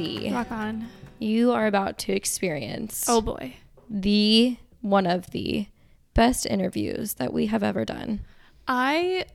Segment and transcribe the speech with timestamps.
[0.00, 0.88] ready, Rock on.
[1.18, 3.54] you are about to experience Oh boy.
[3.90, 5.66] the one of the
[6.14, 8.20] best interviews that we have ever done.
[8.68, 9.26] I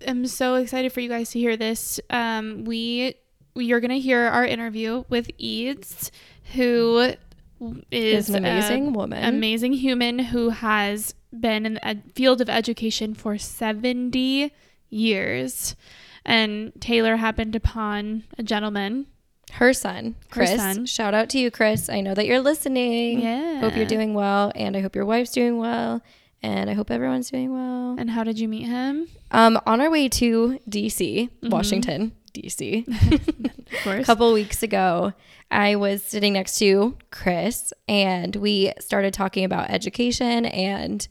[0.00, 2.00] am so excited for you guys to hear this.
[2.10, 3.14] Um, we
[3.54, 6.10] you're gonna hear our interview with Eads,
[6.54, 7.14] who
[7.90, 9.24] is Is an amazing woman.
[9.24, 14.52] amazing human who has been in the ed- field of education for 70
[14.90, 15.74] years.
[16.24, 19.06] And Taylor happened upon a gentleman.
[19.52, 20.56] Her son, Her Chris.
[20.56, 20.86] son.
[20.86, 21.88] Shout out to you, Chris.
[21.88, 23.20] I know that you're listening.
[23.20, 23.60] Yeah.
[23.60, 26.02] Hope you're doing well, and I hope your wife's doing well,
[26.42, 27.96] and I hope everyone's doing well.
[27.98, 29.08] And how did you meet him?
[29.30, 31.48] Um, on our way to DC, Mm-hmm.
[31.48, 32.86] Washington, DC,
[33.72, 34.02] Of course.
[34.02, 35.12] a couple weeks ago,
[35.50, 41.06] I was sitting next to Chris, and we started talking about education and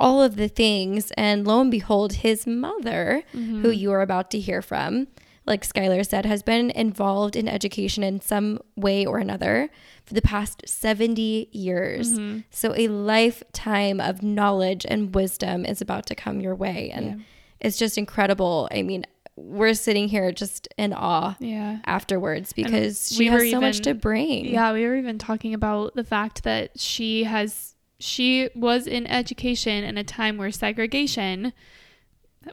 [0.00, 1.10] all of the things.
[1.12, 3.62] And lo and behold, his mother, Mm-hmm.
[3.62, 5.06] who you are about to hear from,
[5.48, 9.70] like Skylar said, has been involved in education in some way or another
[10.04, 12.12] for the past 70 years.
[12.18, 12.40] Mm-hmm.
[12.50, 16.90] So a lifetime of knowledge and wisdom is about to come your way.
[16.92, 17.16] And Yeah.
[17.60, 18.68] it's just incredible.
[18.70, 19.04] I mean,
[19.36, 21.78] we're sitting here just in awe Yeah.
[21.86, 24.46] afterwards because she has so much to bring.
[24.46, 29.82] Yeah, we were even talking about the fact that she has she was in education
[29.82, 31.52] in a time where segregation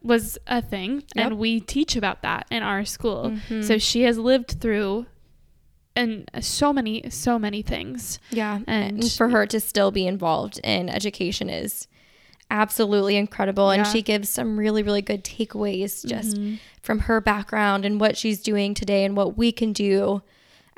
[0.04, 1.26] was a thing Yep.
[1.26, 3.32] and we teach about that in our school.
[3.50, 3.64] Mhm.
[3.64, 5.06] So she has lived through
[5.96, 8.20] and so many so many things.
[8.32, 8.60] Yeah.
[8.68, 11.88] And- And, for her to still be involved in education is
[12.52, 13.72] absolutely incredible.
[13.72, 16.60] And she gives some really, really good takeaways just Mhm.
[16.82, 20.22] from her background and what she's doing today and what we can do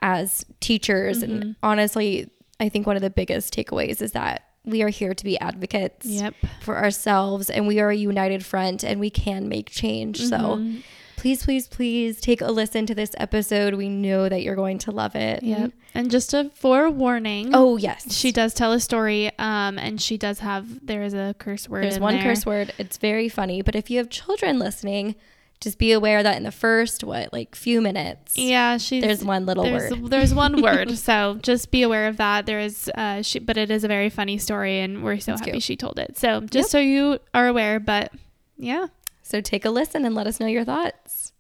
[0.01, 1.23] as teachers.
[1.23, 1.31] Mm-hmm.
[1.41, 2.29] And honestly,
[2.59, 6.05] I think one of the biggest takeaways is that we are here to be advocates
[6.05, 6.33] Yep.
[6.61, 10.19] for ourselves and we are a united front and we can make change.
[10.21, 10.83] So Mhm.
[11.15, 13.73] please, please, please take a listen to this episode.
[13.73, 15.41] We know that you're going to love it.
[15.41, 15.71] Yep.
[15.95, 17.51] And just a forewarning.
[17.53, 18.13] Oh, yes.
[18.15, 21.83] She does tell a story, um, and she does have there is a curse word.
[21.85, 22.23] There's one there.
[22.23, 22.71] curse word.
[22.77, 23.61] It's very funny.
[23.63, 25.15] But if you have children listening,
[25.59, 29.45] just be aware that in the first, what, like few minutes, Yeah, she's there's one
[29.45, 30.09] little there's, word.
[30.11, 32.45] There's one word, so just be aware of that.
[32.45, 35.41] There is, uh, she, but it is a very funny story, and we're so It's
[35.41, 35.63] happy cute.
[35.63, 36.17] she told it.
[36.17, 36.65] So just Yep.
[36.67, 38.11] so you are aware, but
[38.57, 38.87] yeah,
[39.23, 41.33] So take a listen and let us know your thoughts.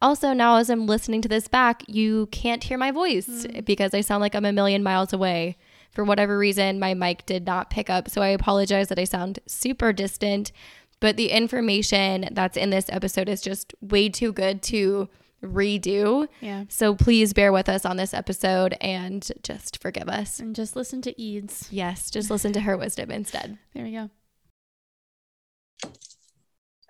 [0.00, 3.64] Also, now as I'm listening to this back, you can't hear my voice Mm.
[3.64, 5.56] because I sound like I'm a million miles away.
[5.90, 8.08] For whatever reason, my mic did not pick up.
[8.08, 10.52] So I apologize that I sound super distant.
[11.00, 15.08] But the information that's in this episode is just way too good to
[15.42, 16.26] redo.
[16.40, 20.40] yeah, So please bear with us on this episode and just forgive us.
[20.40, 21.68] and just listen to Eads.
[21.70, 23.58] Yes, just listen to her wisdom instead.
[23.74, 24.10] There we go.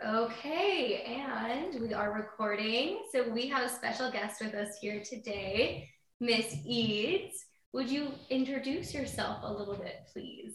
[0.04, 3.00] Okay, and we are recording.
[3.12, 5.88] So we have a special guest with us here today,
[6.20, 7.44] Miss Eads.
[7.72, 10.54] Would you introduce yourself a little bit, please?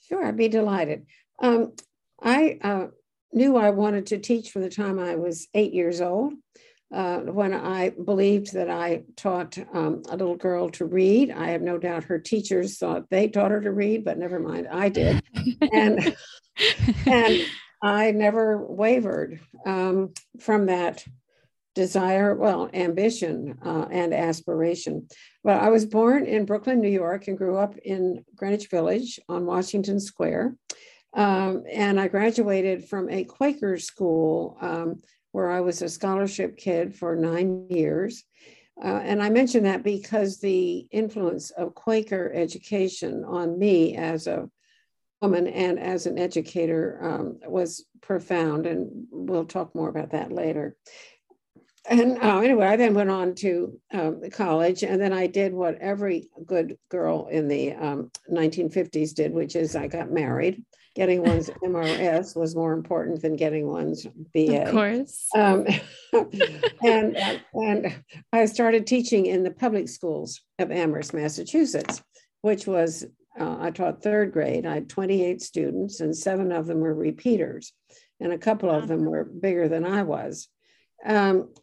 [0.00, 1.06] Sure, I'd be delighted.
[1.40, 1.72] Um,
[2.22, 2.86] I uh,
[3.32, 6.34] knew I wanted to teach from the time I was eight years old.
[6.92, 11.62] Uh, when I believed that I taught um, a little girl to read, I have
[11.62, 15.22] no doubt her teachers thought they taught her to read, but never mind, I did.
[15.72, 16.14] and
[17.06, 17.46] and
[17.82, 21.02] I never wavered um, from that
[21.74, 25.08] desire, well, ambition uh, and aspiration.
[25.42, 29.46] But I was born in Brooklyn, New York, and grew up in Greenwich Village on
[29.46, 30.56] Washington Square.
[31.14, 35.02] Um, and I graduated from a Quaker school um,
[35.32, 38.24] where I was a scholarship kid for nine years.
[38.82, 44.48] Uh, and I mention that because the influence of Quaker education on me as a
[45.20, 48.66] woman and as an educator um, was profound.
[48.66, 50.76] And we'll talk more about that later.
[51.88, 55.78] And uh, anyway, I then went on to um, college, and then I did what
[55.78, 60.64] every good girl in the um, 1950s did, which is I got married.
[60.94, 64.64] Getting one's MRS was more important than getting one's BA.
[64.64, 65.26] Of course.
[65.34, 65.66] Um,
[66.82, 67.16] and
[67.54, 68.02] and
[68.32, 72.02] I started teaching in the public schools of Amherst, Massachusetts,
[72.42, 73.06] which was
[73.40, 74.66] uh, I taught third grade.
[74.66, 77.72] I had 28 students, and seven of them were repeaters,
[78.20, 80.48] and a couple of them were bigger than I was.
[81.04, 81.54] Um,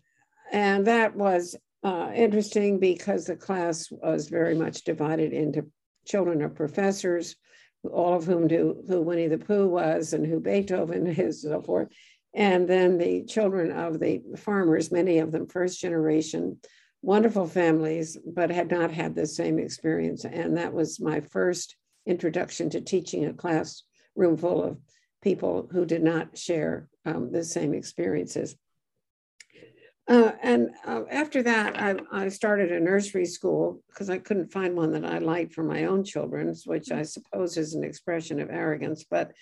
[0.52, 5.68] and that was uh, interesting because the class was very much divided into
[6.06, 7.36] children of professors,
[7.84, 11.62] all of whom knew who Winnie the Pooh was and who Beethoven is, and so
[11.62, 11.90] forth.
[12.34, 16.60] And then the children of the farmers, many of them first generation,
[17.02, 20.26] wonderful families, but had not had the same experience.
[20.26, 24.78] And that was my first introduction to teaching a classroom full of
[25.22, 28.56] people who did not share um, the same experiences.
[30.10, 34.76] Uh, and uh, after that, I, I started a nursery school because I couldn't find
[34.76, 38.50] one that I liked for my own children, which I suppose is an expression of
[38.50, 39.04] arrogance.
[39.04, 39.34] But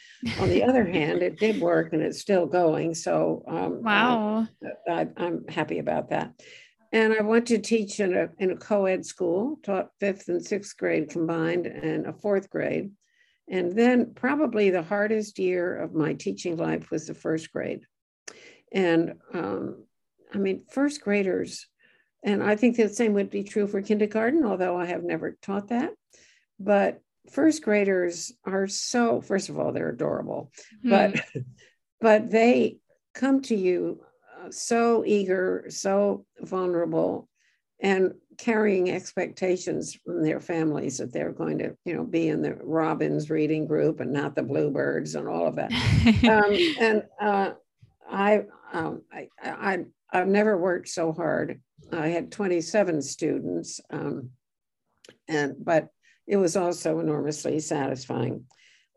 [0.42, 2.96] on the other hand, it did work and it's still going.
[2.96, 4.46] So um, wow,
[4.90, 6.34] I, am happy about that.
[6.92, 10.46] And I went to teach in a, in a co ed school, taught fifth and
[10.46, 12.92] sixth grade combined and a fourth grade.
[13.50, 17.86] And then, probably the hardest year of my teaching life was the first grade.
[18.74, 19.87] And um,
[20.38, 21.66] I mean, first graders,
[22.24, 25.70] and I think the same would be true for kindergarten, although I have never taught
[25.70, 25.94] that.
[26.60, 27.02] But
[27.32, 30.52] first graders are so, first of all, they're adorable,
[30.86, 31.44] mm but
[32.00, 32.78] but they
[33.16, 34.02] come to you
[34.40, 37.28] uh, so eager, so vulnerable,
[37.80, 42.54] and carrying expectations from their families that they're going to, you know, be in the
[42.62, 45.72] Robins reading group and not the Bluebirds and all of that.
[46.30, 47.54] um, and uh,
[48.08, 51.62] I, um, I, I, I've never worked so hard.
[51.92, 54.32] I had 27 students, um,
[55.28, 55.90] and but
[56.26, 58.46] it was also enormously satisfying.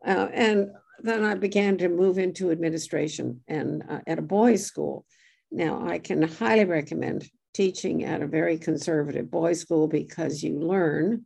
[0.05, 5.05] Uh, and then I began to move into administration and uh, at a boys' school.
[5.51, 11.25] Now I can highly recommend teaching at a very conservative boys' school because you learn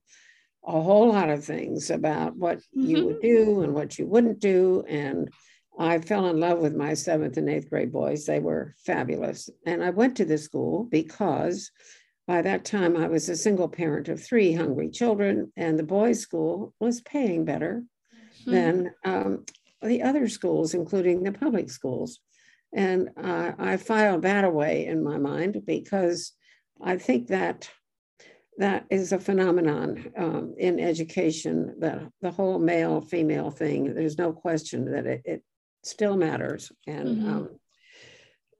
[0.65, 2.81] a whole lot of things about what mm-hmm.
[2.81, 5.29] you would do and what you wouldn't do, and
[5.77, 8.25] I fell in love with my seventh and eighth grade boys.
[8.25, 9.49] They were fabulous.
[9.65, 11.71] And I went to the school because
[12.27, 16.21] by that time I was a single parent of three hungry children, and the boys'
[16.21, 17.83] school was paying better
[18.41, 18.51] mm-hmm.
[18.51, 19.45] than um,
[19.81, 22.19] the other schools, including the public schools.
[22.73, 26.33] And uh, I filed that away in my mind because
[26.83, 27.69] I think that
[28.57, 33.93] that is a phenomenon um, in education, the, the whole male female thing.
[33.93, 35.43] There's no question that it, it
[35.85, 36.71] still matters.
[36.87, 37.29] And mm-hmm.
[37.29, 37.49] um,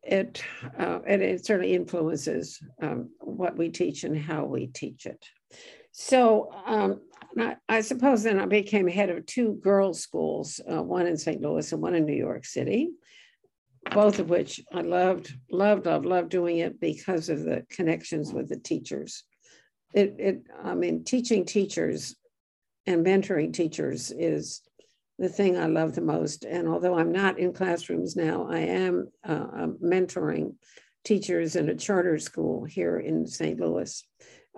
[0.04, 0.44] it,
[0.78, 5.24] uh, and it certainly influences um, what we teach and how we teach it.
[5.92, 7.02] So um,
[7.40, 11.42] I, I, suppose then I became head of two girls' schools, uh, one in St.
[11.42, 12.92] Louis and one in New York City,
[13.92, 18.50] both of which I loved, loved, loved, loved doing it because of the connections with
[18.50, 19.24] the teachers.
[19.94, 22.16] It, it I mean, teaching teachers
[22.86, 24.62] and mentoring teachers is
[25.18, 26.44] the thing I love the most.
[26.44, 30.56] And although I'm not in classrooms now, I am uh, um, mentoring
[31.04, 33.60] teachers in a charter school here in St.
[33.60, 34.04] Louis.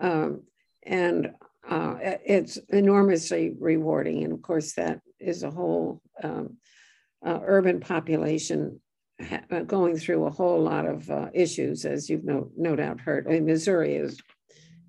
[0.01, 0.43] Um,
[0.83, 1.31] and
[1.69, 4.23] uh, it's enormously rewarding.
[4.23, 6.57] And of course, that is a whole um,
[7.25, 8.79] uh, urban population
[9.21, 13.01] ha- uh, going through a whole lot of uh, issues, as you've no, no doubt
[13.01, 13.27] heard.
[13.27, 14.19] I mean, Missouri is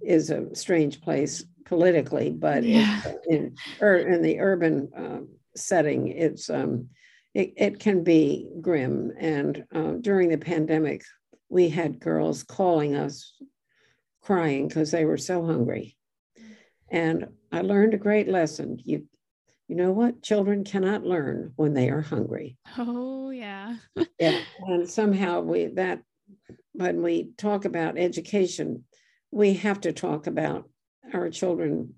[0.01, 3.03] is a strange place politically, but yeah.
[3.29, 5.29] in, in the urban um,
[5.65, 6.89] setting, it's um,
[7.35, 9.13] it, it can be grim.
[9.19, 11.03] And uh, during the pandemic,
[11.49, 13.35] we had girls calling us
[14.23, 15.97] crying because they were so hungry.
[16.91, 18.79] And I learned a great lesson.
[18.85, 19.07] You,
[19.69, 20.23] you know what?
[20.23, 22.57] Children cannot learn when they are hungry.
[22.77, 23.77] Oh yeah.
[24.19, 24.41] yeah.
[24.67, 26.03] And somehow we that
[26.73, 28.85] when we talk about education,
[29.31, 30.69] we have to talk about
[31.13, 31.95] our children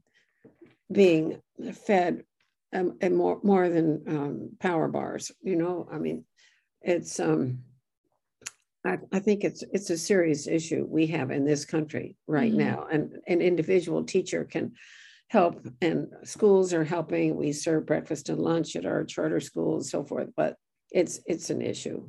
[0.90, 1.40] being
[1.86, 2.24] fed
[2.72, 5.30] um, and more more than um, power bars.
[5.42, 6.24] You know, I mean,
[6.82, 7.60] it's um,
[8.84, 12.60] I, I, think it's it's a serious issue we have in this country right mm-hmm.
[12.60, 14.72] now, and an individual teacher can
[15.28, 17.36] help, and schools are helping.
[17.36, 20.56] We serve breakfast and lunch at our charter schools, so forth, but
[20.90, 22.08] it's it's an issue.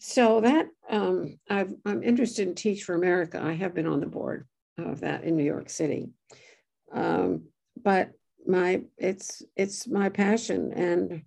[0.00, 3.40] So that um, i am interested in Teach for America.
[3.42, 4.46] I have been on the board
[4.78, 6.10] of that in New York City,
[6.92, 7.42] um,
[7.82, 8.12] but
[8.46, 10.72] my it's it's my passion.
[10.72, 11.22] And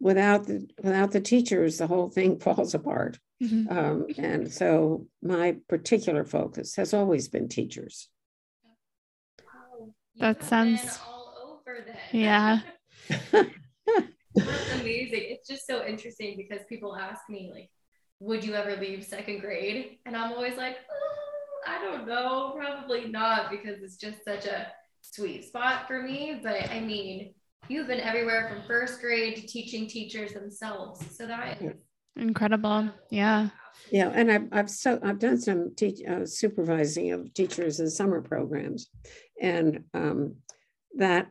[0.00, 3.18] without the without the teachers the whole thing falls apart.
[3.42, 3.76] Mm-hmm.
[3.76, 8.08] um, and so my particular focus has always been teachers.
[10.18, 11.00] That sounds
[12.12, 12.60] yeah.
[13.08, 13.50] That's
[14.80, 15.24] amazing.
[15.30, 17.70] It's just so interesting because people ask me like
[18.20, 19.98] would you ever leave second grade?
[20.06, 22.54] And i'm always like oh, i don't know.
[22.56, 24.68] Probably not because it's just such a
[25.12, 26.40] sweet spot for me.
[26.42, 27.34] But I mean,
[27.68, 31.04] you've been everywhere from first grade to teaching teachers themselves.
[31.16, 31.72] So that is
[32.16, 32.90] incredible.
[33.10, 33.50] Yeah.
[33.90, 38.22] Yeah, and I've I've so I've done some teach uh, supervising of teachers in summer
[38.22, 38.88] programs,
[39.40, 40.36] and um,
[40.96, 41.28] that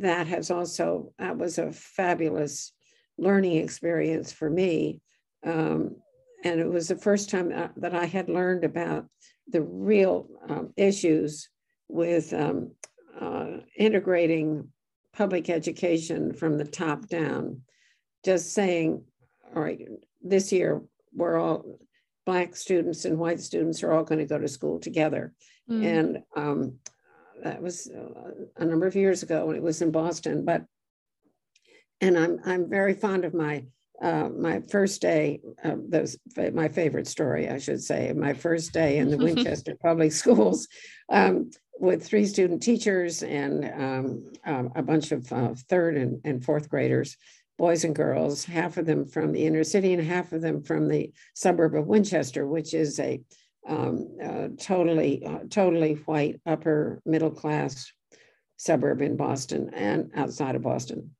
[0.00, 2.72] that has also that was a fabulous
[3.16, 5.00] learning experience for me,
[5.46, 5.96] um,
[6.42, 9.06] and it was the first time uh, that I had learned about
[9.48, 11.48] the real um, issues
[11.88, 12.72] with um,
[13.20, 14.68] uh, integrating
[15.12, 17.62] public education from the top down,
[18.24, 19.04] just saying,
[19.54, 19.86] all right,
[20.22, 20.82] this year
[21.14, 21.78] we're all
[22.26, 25.32] black students and white students are all going to go to school together.
[25.70, 25.84] Mm.
[25.84, 26.78] And um,
[27.42, 30.44] that was uh, a number of years ago when it was in Boston.
[30.44, 30.64] But
[32.00, 33.64] and I'm I'm very fond of my
[34.02, 35.40] uh, my first day.
[35.62, 36.16] Uh, those
[36.52, 38.12] my favorite story, I should say.
[38.12, 40.68] My first day in the Winchester Public Schools.
[41.08, 41.50] Um,
[41.80, 46.68] with three student teachers and um, um, a bunch of uh, third and, and fourth
[46.68, 47.16] graders
[47.56, 50.88] boys and girls, half of them from the inner city and half of them from
[50.88, 53.20] the suburb of Winchester, which is a
[53.66, 57.90] um, uh, totally, uh, totally white upper middle class
[58.56, 61.10] suburb in Boston and outside of Boston.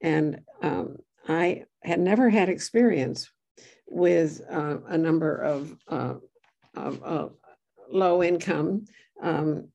[0.00, 0.96] And um,
[1.28, 3.30] I had never had experience
[3.86, 6.14] with uh, a number of, uh,
[6.74, 7.28] of uh,
[7.90, 8.86] low income
[9.20, 9.68] um,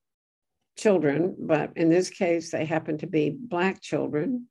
[0.78, 4.48] children, but in this case, they happened to be Black children.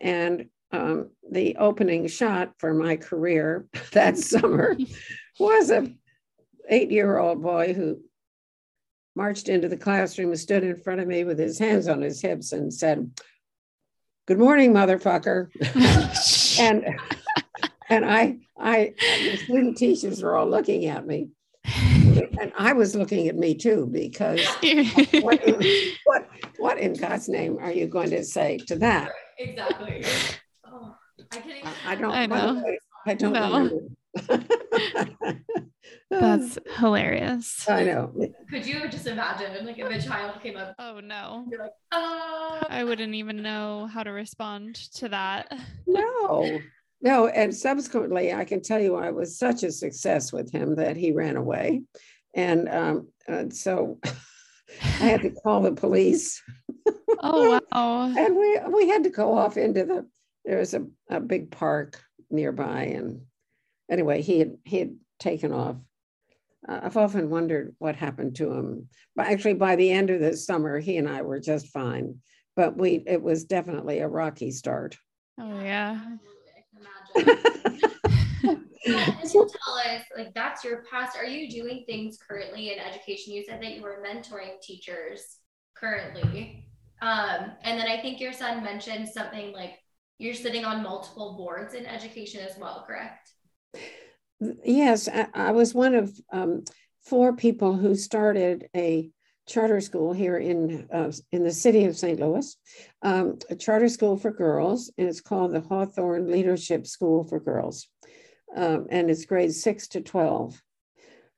[0.00, 4.76] And um, the opening shot for my career that summer
[5.38, 5.92] was a
[6.68, 8.00] eight year old boy who
[9.14, 12.20] marched into the classroom and stood in front of me with his hands on his
[12.20, 13.10] hips and said,
[14.26, 15.48] "Good morning, motherfucker,"
[16.60, 16.98] and
[17.88, 21.30] and I I the student teachers were all looking at me.
[22.40, 24.44] And I was looking at me too because
[25.20, 25.40] what,
[26.04, 29.10] what what in God's name are you going to say to that?
[29.38, 30.04] Exactly.
[30.70, 30.94] Oh,
[31.32, 31.72] I can't even.
[31.86, 32.12] I don't.
[32.12, 32.62] I know.
[33.06, 33.70] I don't know.
[36.10, 37.68] That's hilarious.
[37.68, 38.12] I know.
[38.50, 40.74] Could you just imagine, like, if a child came up?
[40.78, 41.46] Oh no!
[41.50, 42.62] You're like, oh.
[42.68, 45.52] I wouldn't even know how to respond to that.
[45.86, 46.60] No,
[47.00, 47.28] no.
[47.28, 51.12] And subsequently, I can tell you, I was such a success with him that he
[51.12, 51.82] ran away,
[52.34, 56.42] and um, and so I had to call the police.
[57.20, 58.14] Oh wow!
[58.16, 60.06] and we we had to go off into the
[60.48, 63.20] there was a, a big park nearby and
[63.90, 65.76] anyway he had he had taken off
[66.68, 70.36] uh, i've often wondered what happened to him but actually by the end of the
[70.36, 72.16] summer he and i were just fine
[72.56, 74.96] but we it was definitely a rocky start
[75.38, 76.00] oh yeah
[78.84, 81.16] Can you tell us, like, that's your past.
[81.16, 83.34] Are you doing things currently in education?
[83.34, 85.38] You said that you were mentoring teachers
[85.76, 86.64] currently.
[87.02, 89.74] Um, and then I think your son mentioned something like
[90.18, 93.30] you're sitting on multiple boards in education as well, correct?
[94.64, 96.64] Yes, I, I was one of um,
[97.04, 99.10] four people who started a
[99.48, 102.20] charter school here in uh, in the city of St.
[102.20, 102.56] Louis,
[103.02, 107.88] um, a charter school for girls, and it's called the Hawthorn Leadership School for Girls,
[108.54, 110.60] um, and it's grades six to twelve.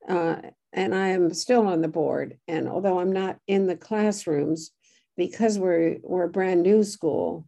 [0.07, 0.37] Uh,
[0.73, 4.71] and I am still on the board, and although I'm not in the classrooms,
[5.17, 7.47] because we're we're a brand new school,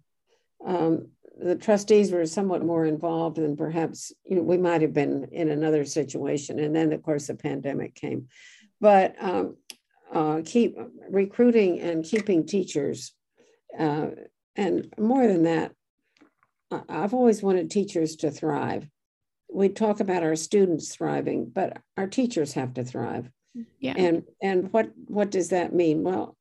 [0.65, 5.27] um, the trustees were somewhat more involved than perhaps you know we might have been
[5.31, 8.27] in another situation and then of course the pandemic came
[8.79, 9.55] but um,
[10.13, 10.77] uh, keep
[11.09, 13.13] recruiting and keeping teachers
[13.77, 14.07] uh,
[14.55, 15.71] and more than that
[16.89, 18.87] i've always wanted teachers to thrive
[19.51, 23.29] we talk about our students thriving but our teachers have to thrive
[23.79, 26.35] yeah and and what what does that mean well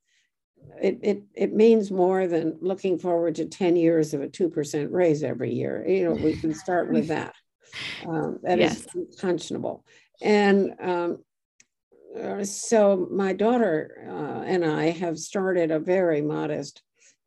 [0.81, 5.23] it, it, it means more than looking forward to 10 years of a 2% raise
[5.23, 5.85] every year.
[5.87, 7.35] You know, we can start with that.
[8.07, 8.81] Um, that yes.
[8.81, 9.85] is unconscionable.
[10.21, 11.19] And um,
[12.45, 16.83] so my daughter uh, and I have started a very modest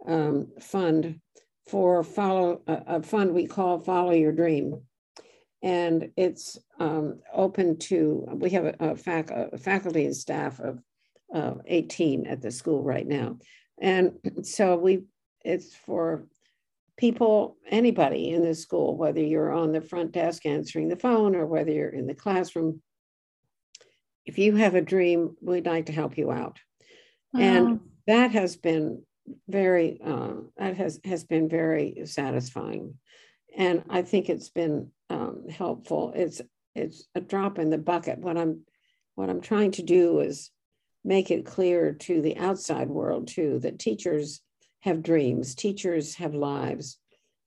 [0.07, 1.19] um, fund
[1.67, 4.81] for follow a, a, fund we call Follow Your Dream.
[5.63, 10.79] And it's um, open to, we have a, a, fac, a faculty and staff of
[11.33, 13.39] uh, 18 at the school right now.
[13.81, 14.13] And
[14.43, 15.05] so we,
[15.43, 16.27] it's for
[16.97, 21.47] people, anybody in the school, whether you're on the front desk answering the phone or
[21.47, 22.81] whether you're in the classroom.
[24.25, 26.59] If you have a dream, we'd like to help you out.
[27.33, 27.41] Wow.
[27.41, 29.03] And that has been
[29.47, 32.95] very, uh, that has, has been very satisfying.
[33.57, 36.13] And I think it's been um, helpful.
[36.15, 36.41] It's,
[36.73, 38.19] it's a drop in the bucket.
[38.19, 38.61] What I'm,
[39.15, 40.51] what I'm trying to do is
[41.03, 44.41] make it clear to the outside world too that teachers
[44.81, 46.97] have dreams, teachers have lives,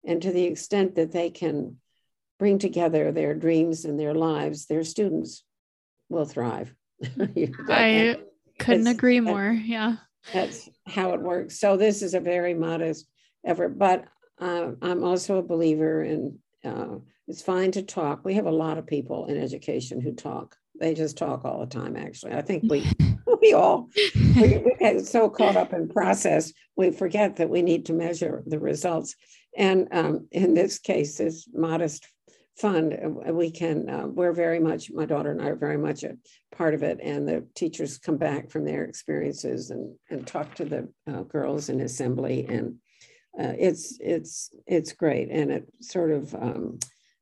[0.05, 1.77] and to the extent that they can
[2.39, 5.45] bring together their dreams and their lives, their students
[6.09, 6.75] will thrive.
[7.69, 8.17] I
[8.59, 9.51] couldn't agree more.
[9.51, 9.97] Yeah.
[10.33, 11.59] That's how it works.
[11.59, 13.07] So this is a very modest
[13.47, 14.05] effort, but
[14.41, 16.97] uh, I'm also a believer in uh,
[17.29, 18.25] it's fine to talk.
[18.25, 20.57] We have a lot of people in education who talk.
[20.81, 22.33] They just talk all the time, actually.
[22.33, 22.91] I think we
[23.43, 27.87] we all we, we get so caught up in process, we forget that we need
[27.87, 29.15] to measure the results.
[29.57, 32.07] And um, in this case, this modest
[32.59, 32.99] fund.
[33.03, 36.17] Uh, we can, uh, we're very much, my daughter and I are very much a
[36.53, 36.99] part of it.
[37.03, 41.69] And the teachers come back from their experiences and, and talk to the uh, girls
[41.69, 42.47] in assembly.
[42.49, 42.75] And
[43.39, 45.31] uh, it's, it's, it's great.
[45.31, 46.79] And it sort of um,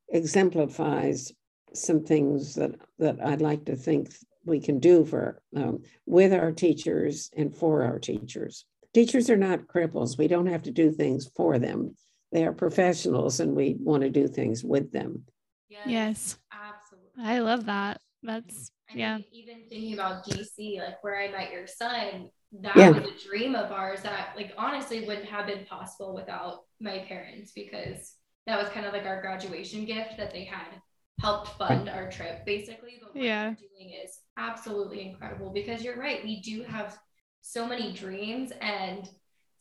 [0.08, 1.32] exemplifies
[1.74, 4.08] some things that, that I'd like to think
[4.44, 8.64] we can do for um, with our teachers and for our teachers.
[8.94, 10.16] Teachers are not cripples.
[10.16, 11.94] We don't have to do things for them
[12.32, 15.22] they are professionals and we want to do things with them.
[15.68, 16.38] Yes, yes.
[16.52, 17.24] absolutely.
[17.24, 18.00] I love that.
[18.22, 19.18] That's I yeah.
[19.32, 22.30] even thinking about DC, like where I met your son,
[22.60, 22.90] that yeah.
[22.90, 27.52] was a dream of ours that like honestly wouldn't have been possible without my parents
[27.54, 28.14] because
[28.46, 30.80] that was kind of like our graduation gift that they had
[31.20, 32.98] helped fund our trip basically.
[33.00, 33.54] But what yeah.
[33.54, 36.22] doing is absolutely incredible because you're right.
[36.22, 36.96] We do have
[37.40, 39.08] so many dreams and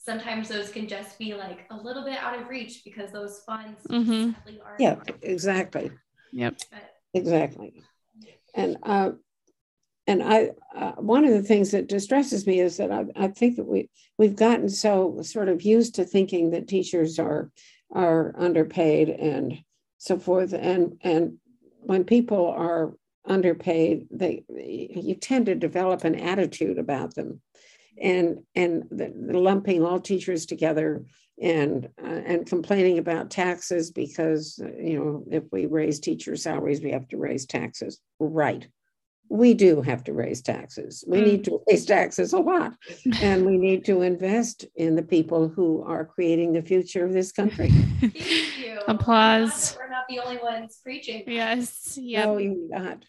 [0.06, 3.82] sometimes those can just be like a little bit out of reach because those funds
[3.90, 4.32] mm-hmm.
[4.64, 5.92] are yeah exactly.
[6.32, 6.58] Yep.
[6.72, 7.82] But, exactly.
[8.54, 9.12] And uh,
[10.08, 13.56] and I uh, one of the things that distresses me is that I, I think
[13.56, 17.52] that we we've gotten so sort of used to thinking that teachers are
[17.92, 19.58] are underpaid and
[19.98, 20.54] so forth.
[20.54, 21.38] And and
[21.80, 22.94] when people are
[23.28, 27.42] underpaid they you tend to develop an attitude about them
[28.02, 31.06] and and the, the lumping all teachers together
[31.42, 36.82] and uh, and complaining about taxes because uh, you know if we raise teacher salaries
[36.82, 38.00] we have to raise taxes.
[38.20, 38.68] Right.
[39.28, 41.04] We do have to raise taxes.
[41.08, 41.26] We mm.
[41.26, 42.74] need to raise taxes a lot.
[43.24, 47.32] And we need to invest in the people who are creating the future of this
[47.32, 47.72] country.
[48.88, 49.76] Applause.
[49.80, 51.24] We're not the only ones preaching.
[51.26, 51.98] Yes.
[52.00, 53.04] Yeah no you're not.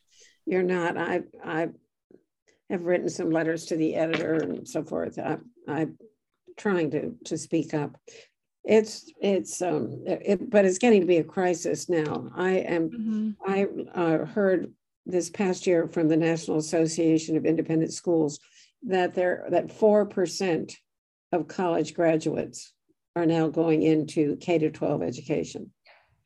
[0.47, 0.97] You're not.
[0.97, 1.69] I i
[2.70, 5.18] have written some letters to the editor and so forth.
[5.18, 5.99] I, I'm
[6.56, 7.96] trying to to speak up.
[8.64, 12.30] It's it's um it, but it's getting to be a crisis now.
[12.34, 13.30] I am mm-hmm.
[13.47, 14.73] I uh, heard
[15.04, 18.41] this past year from the National Association of Independent Schools
[18.82, 20.76] that there that four percent
[21.32, 22.73] of college graduates
[23.14, 25.71] are now going into K to twelve education.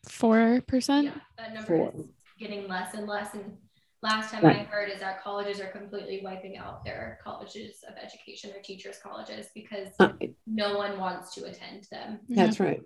[0.08, 1.06] Four percent.
[1.06, 1.92] Yeah, that number Four.
[1.94, 2.06] is
[2.38, 3.58] getting less and less, and
[4.02, 4.56] last time right.
[4.56, 8.96] I heard is that colleges are completely wiping out their colleges of education or teachers
[9.02, 10.12] colleges because uh,
[10.46, 12.20] no one wants to attend them.
[12.28, 12.66] That's yeah.
[12.66, 12.80] right.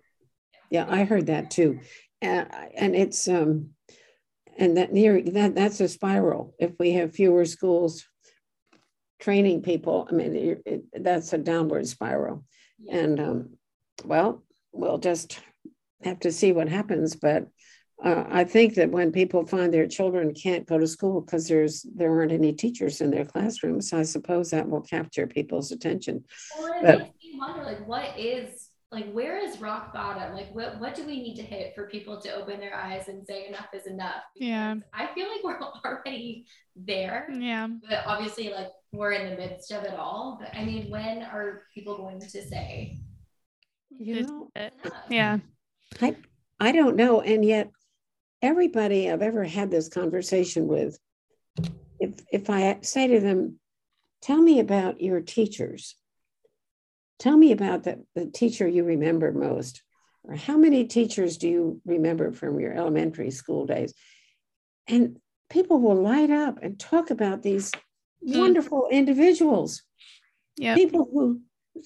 [0.70, 1.81] Yeah, I heard that too.
[2.22, 2.44] Uh,
[2.77, 3.70] and it's um
[4.59, 6.55] and that near that that's a spiral.
[6.59, 8.05] If we have fewer schools
[9.20, 12.44] training people, I mean it, it, that's a downward spiral.
[12.79, 12.96] Yeah.
[12.98, 13.48] And um
[14.05, 15.40] well, we'll just
[16.03, 17.48] have to see what happens, but
[18.02, 21.87] uh, I think that when people find their children can't go to school because there's
[21.94, 26.24] there aren't any teachers in their classrooms, I suppose that will capture people's attention.
[26.59, 30.35] Well, it but, makes me wonder, like, what is like, where is rock bottom?
[30.35, 33.24] Like, what what do we need to hit for people to open their eyes and
[33.26, 34.22] say enough is enough?
[34.35, 37.28] Because yeah, I feel like we're already there.
[37.33, 40.38] Yeah, but obviously, like, we're in the midst of it all.
[40.40, 42.98] But I mean, when are people going to say?
[43.96, 44.50] You know,
[45.09, 45.38] yeah.
[46.02, 46.16] I
[46.59, 47.70] I don't know, and yet
[48.44, 50.98] everybody I've ever had this conversation with,
[51.98, 53.59] if if I say to them,
[54.20, 55.96] tell me about your teachers,
[57.18, 59.83] tell me about the, the teacher you remember most,
[60.24, 63.94] or how many teachers do you remember from your elementary school days?
[64.87, 67.70] And people will light up and talk about these
[68.26, 68.38] mm.
[68.38, 69.83] wonderful individuals.
[70.57, 70.74] Yeah.
[70.74, 71.40] People who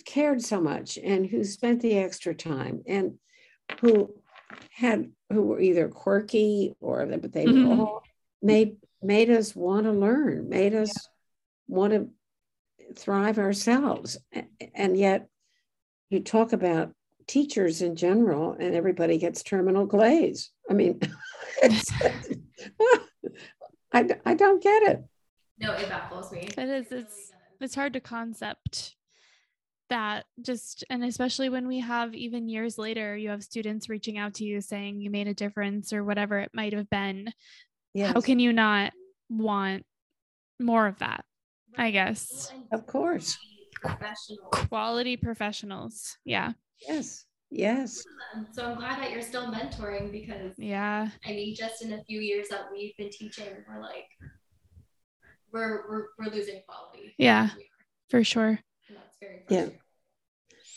[0.05, 3.15] cared so much and who spent the extra time and
[3.81, 4.13] who
[4.71, 7.81] had who were either quirky or but they mm-hmm.
[7.81, 8.03] all
[8.43, 11.03] made made us want to learn, made us yeah.
[11.69, 12.09] want to
[12.95, 14.19] thrive ourselves.
[14.75, 15.29] And yet
[16.11, 16.93] you talk about
[17.27, 20.51] teachers in general and everybody gets terminal glaze.
[20.69, 21.01] I mean,
[23.93, 25.05] I, I don't get it.
[25.59, 26.49] No, it baffles me.
[26.57, 26.87] It is.
[26.91, 28.97] It's, it's hard to concept
[29.91, 34.35] that just and especially when we have even years later you have students reaching out
[34.35, 37.33] to you saying you made a difference or whatever it might have been.
[37.95, 38.13] Yes.
[38.13, 38.93] how can you not
[39.29, 39.85] want
[40.61, 41.25] more of that
[41.77, 42.53] i guess?
[42.73, 43.37] Of course.
[44.51, 46.19] Quality professionals.
[46.25, 46.53] Yeah.
[46.87, 47.25] Yes.
[47.51, 48.05] Yes.
[48.53, 51.09] So i'm glad that you're still mentoring because yeah.
[51.25, 54.09] I mean just in a few years that we've been teaching we're like
[55.53, 57.15] we're we're, we're losing quality.
[57.19, 57.51] Yeah
[58.09, 58.59] for sure
[59.21, 59.69] very yeah.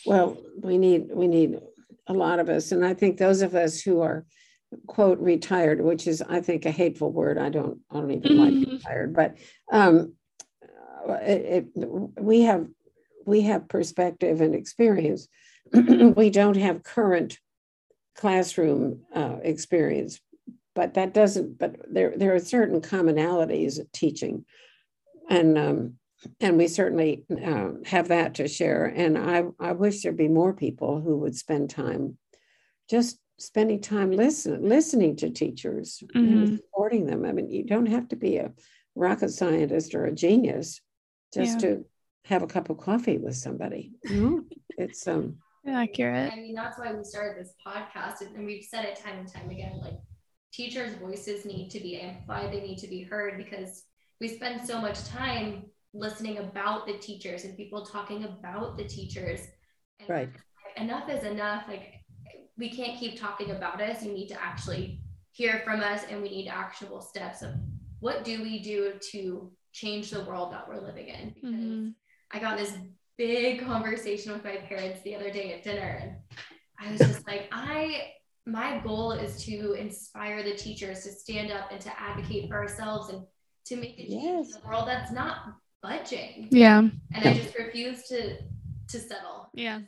[0.05, 1.59] Well, we need we need
[2.07, 4.25] a lot of us, and I think those of us who are
[4.87, 7.37] quote retired, which is I think a hateful word.
[7.37, 8.39] I don't I don't even mm-hmm.
[8.39, 9.37] like retired, but
[9.71, 10.13] um,
[11.07, 12.67] it, it, we have
[13.25, 15.27] we have perspective and experience.
[15.73, 17.37] we don't have current
[18.15, 20.19] classroom uh, experience,
[20.75, 21.57] but that doesn't.
[21.57, 24.45] But there there are certain commonalities of teaching,
[25.29, 25.93] and um,
[26.39, 28.85] and we certainly uh, have that to share.
[28.85, 32.17] And I I wish there'd be more people who would spend time
[32.89, 36.19] just spending time listening listening to teachers mm-hmm.
[36.19, 37.25] and supporting them.
[37.25, 38.51] I mean, you don't have to be a
[38.95, 40.81] rocket scientist or a genius
[41.33, 41.69] just yeah.
[41.69, 41.85] to
[42.25, 43.93] have a cup of coffee with somebody.
[44.03, 46.33] You it's um accurate.
[46.33, 49.49] I mean, that's why we started this podcast, and we've said it time and time
[49.49, 49.79] again.
[49.81, 49.97] Like,
[50.53, 53.83] teachers' voices need to be amplified; they need to be heard because
[54.19, 59.41] we spend so much time listening about the teachers and people talking about the teachers.
[59.99, 60.29] And right.
[60.77, 61.65] Enough is enough.
[61.67, 61.95] Like,
[62.57, 64.03] we can't keep talking about us.
[64.03, 65.01] You need to actually
[65.31, 67.51] hear from us, and we need actionable steps of
[68.01, 71.89] what do we do to change the world that we're living in because mm-hmm.
[72.31, 72.73] i got this
[73.17, 76.11] big conversation with my parents the other day at dinner and
[76.79, 78.09] i was just like i
[78.45, 83.09] my goal is to inspire the teachers to stand up and to advocate for ourselves
[83.09, 83.23] and
[83.63, 84.55] to make a change yes.
[84.55, 88.37] in the world that's not budging yeah and i just refuse to
[88.87, 89.79] to settle yeah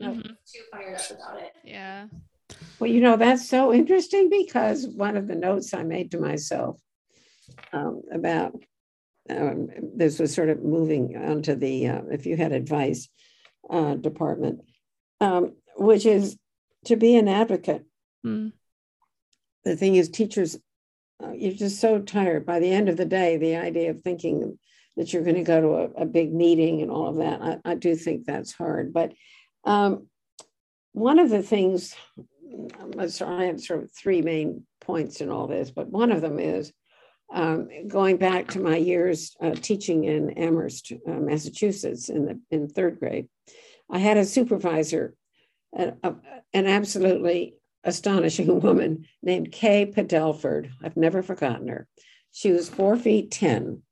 [0.00, 0.20] mm-hmm.
[0.20, 2.06] too fired up about it yeah
[2.78, 6.80] well you know that's so interesting because one of the notes i made to myself
[7.72, 8.54] um, about
[9.28, 13.08] um, this was sort of moving onto the uh, if you had advice
[13.68, 14.60] uh, department,
[15.20, 16.36] um, which is
[16.86, 17.84] to be an advocate.
[18.24, 18.52] Mm.
[19.64, 20.56] The thing is, teachers,
[21.22, 22.46] uh, you're just so tired.
[22.46, 24.58] By the end of the day, the idea of thinking
[24.96, 27.58] that you're going to go to a, a, big meeting and all of that, I,
[27.64, 28.92] I do think that's hard.
[28.92, 29.12] But
[29.64, 30.08] um,
[30.92, 31.94] one of the things,
[33.08, 36.38] sorry, I have sort of three main points in all this, but one of them
[36.38, 36.72] is
[37.32, 42.68] um, going back to my years uh, teaching in Amherst, uh, Massachusetts, in the in
[42.68, 43.28] third grade,
[43.88, 45.14] I had a supervisor,
[45.72, 50.70] an absolutely astonishing woman named Kay Padelford.
[50.82, 51.86] I've never forgotten her.
[52.32, 53.82] She was four feet ten.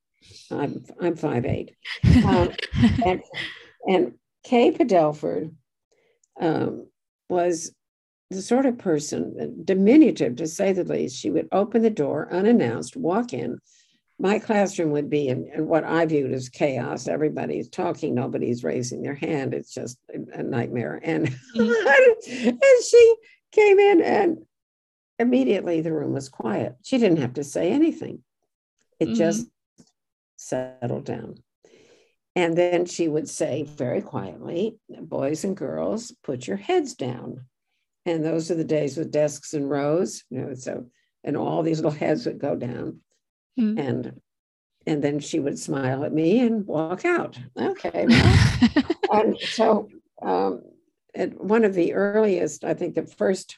[0.50, 1.74] I'm I'm five eight,
[2.24, 2.50] um,
[3.04, 3.22] and
[3.86, 4.12] and
[4.44, 5.52] Kay Padelford
[6.40, 6.86] um,
[7.28, 7.72] was
[8.30, 12.96] the sort of person, diminutive to say the least, she would open the door unannounced,
[12.96, 13.58] walk in.
[14.18, 17.08] My classroom would be in, in what I viewed as chaos.
[17.08, 19.54] Everybody's talking, nobody's raising their hand.
[19.54, 19.98] It's just
[20.34, 21.00] a, nightmare.
[21.02, 22.48] And, mm-hmm.
[22.48, 23.16] and she
[23.52, 24.38] came in, and
[25.18, 26.74] immediately the room was quiet.
[26.82, 28.22] She didn't have to say anything,
[29.00, 29.14] it mm-hmm.
[29.14, 29.46] just
[30.38, 31.36] settled down.
[32.34, 37.44] And then she would say very quietly, Boys and girls, put your heads down
[38.08, 40.86] and those are the days with desks and rows, you know, so
[41.24, 43.00] and all these little heads would go down.
[43.60, 43.78] Mm.
[43.78, 44.20] And
[44.86, 47.38] and then she would smile at me and walk out.
[47.56, 48.06] Okay.
[49.10, 49.88] And so
[50.20, 50.60] um,
[51.14, 53.56] at one of the earliest, I think the first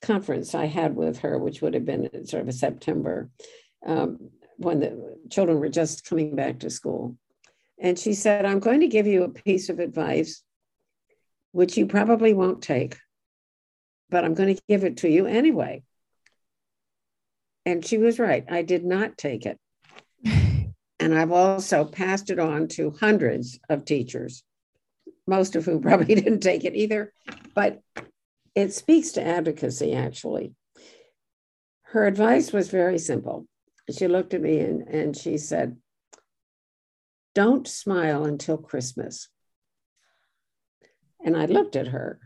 [0.00, 3.28] conference I had with her, which would have been sort of a September,
[3.84, 7.16] um, when the children were just coming back to school.
[7.78, 10.42] And she said, I'm going to give you a piece of advice,
[11.52, 12.96] which you probably won't take,
[14.08, 15.82] but I'm going to give it to you anyway.
[17.66, 18.44] And she was right.
[18.48, 19.58] I did not take it.
[20.24, 24.42] and I've also passed it on to hundreds of teachers,
[25.26, 27.12] most of whom probably didn't take it either.
[27.54, 27.80] But
[28.54, 30.54] it speaks to advocacy, actually.
[31.82, 33.46] Her advice was very simple.
[33.90, 35.76] She looked at me and, and she said,
[37.34, 39.28] Don't smile until Christmas.
[41.24, 42.20] And I looked at her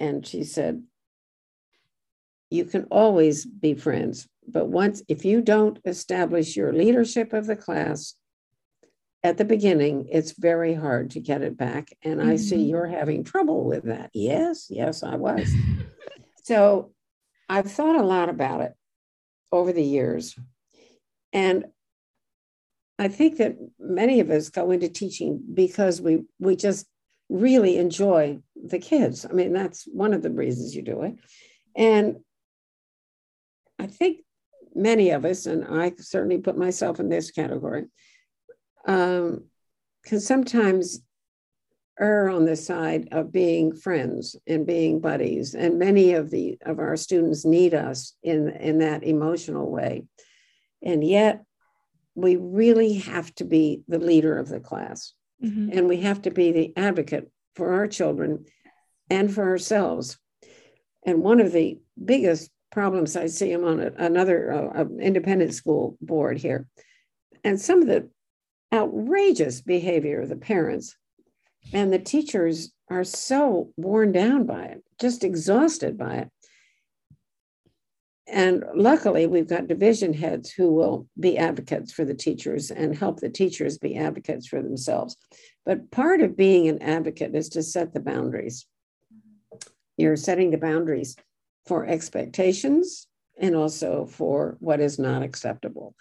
[0.00, 0.82] and she said,
[2.50, 7.56] You can always be friends, but once, if you don't establish your leadership of the
[7.56, 8.14] class
[9.22, 11.90] at the beginning, it's very hard to get it back.
[12.02, 12.30] And mm-hmm.
[12.30, 14.10] I see you're having trouble with that.
[14.12, 15.52] Yes, yes, I was.
[16.42, 16.92] so
[17.48, 18.72] I've thought a lot about it
[19.52, 20.36] over the years.
[21.32, 21.66] And
[22.98, 26.86] I think that many of us go into teaching because we we just
[27.28, 29.26] really enjoy the kids.
[29.28, 31.14] I mean, that's one of the reasons you do it.
[31.74, 32.16] And
[33.78, 34.18] I think
[34.74, 37.86] many of us, and I certainly put myself in this category,
[38.86, 39.44] um,
[40.04, 41.00] can sometimes
[41.98, 45.54] err on the side of being friends and being buddies.
[45.54, 50.04] And many of the of our students need us in, in that emotional way.
[50.82, 51.44] And yet
[52.14, 55.12] we really have to be the leader of the class.
[55.42, 55.70] Mm-hmm.
[55.72, 58.44] And we have to be the advocate for our children
[59.10, 60.18] and for ourselves.
[61.04, 65.96] And one of the biggest problems I see, I'm on a, another uh, independent school
[66.00, 66.66] board here,
[67.44, 68.08] and some of the
[68.72, 70.96] outrageous behavior of the parents
[71.72, 76.30] and the teachers are so worn down by it, just exhausted by it.
[78.28, 83.20] And luckily, we've got division heads who will be advocates for the teachers and help
[83.20, 85.16] the teachers be advocates for themselves.
[85.66, 88.66] But part of being an advocate is to set the boundaries.
[89.96, 91.16] You're setting the boundaries
[91.66, 93.06] for expectations
[93.38, 95.94] and also for what is not acceptable.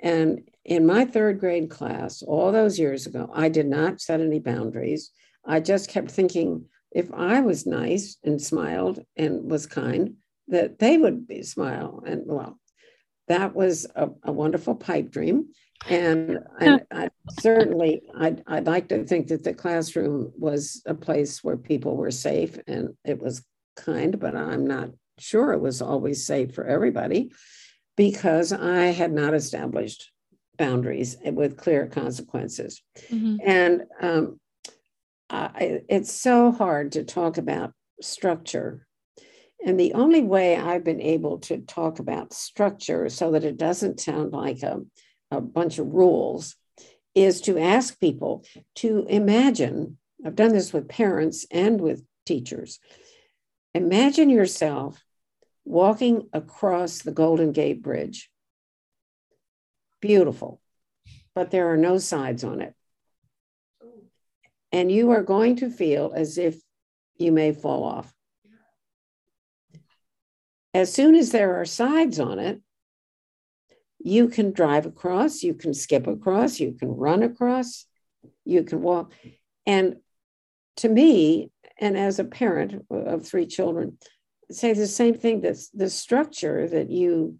[0.00, 4.38] And in my third grade class, all those years ago, I did not set any
[4.38, 5.10] boundaries.
[5.44, 10.16] I just kept thinking if I was nice and smiled and was kind,
[10.48, 12.02] that they would be smile.
[12.06, 12.58] And well,
[13.28, 15.48] that was a, a wonderful pipe dream.
[15.88, 17.08] And I, I,
[17.38, 22.10] certainly, I'd, I'd like to think that the classroom was a place where people were
[22.10, 23.44] safe and it was
[23.76, 27.30] kind, but I'm not sure it was always safe for everybody
[27.96, 30.10] because I had not established
[30.56, 32.82] boundaries with clear consequences.
[33.10, 33.36] Mm-hmm.
[33.44, 34.40] And um,
[35.30, 38.87] I, it's so hard to talk about structure
[39.64, 44.00] and the only way I've been able to talk about structure so that it doesn't
[44.00, 44.80] sound like a,
[45.30, 46.56] a bunch of rules
[47.14, 48.44] is to ask people
[48.76, 49.98] to imagine.
[50.24, 52.78] I've done this with parents and with teachers.
[53.74, 55.02] Imagine yourself
[55.64, 58.30] walking across the Golden Gate Bridge.
[60.00, 60.60] Beautiful,
[61.34, 62.74] but there are no sides on it.
[64.70, 66.60] And you are going to feel as if
[67.16, 68.12] you may fall off.
[70.74, 72.60] As soon as there are sides on it,
[73.98, 77.86] you can drive across, you can skip across, you can run across,
[78.44, 79.12] you can walk.
[79.66, 79.96] And
[80.76, 81.50] to me,
[81.80, 83.98] and as a parent of three children,
[84.50, 87.38] say the same thing that the structure that you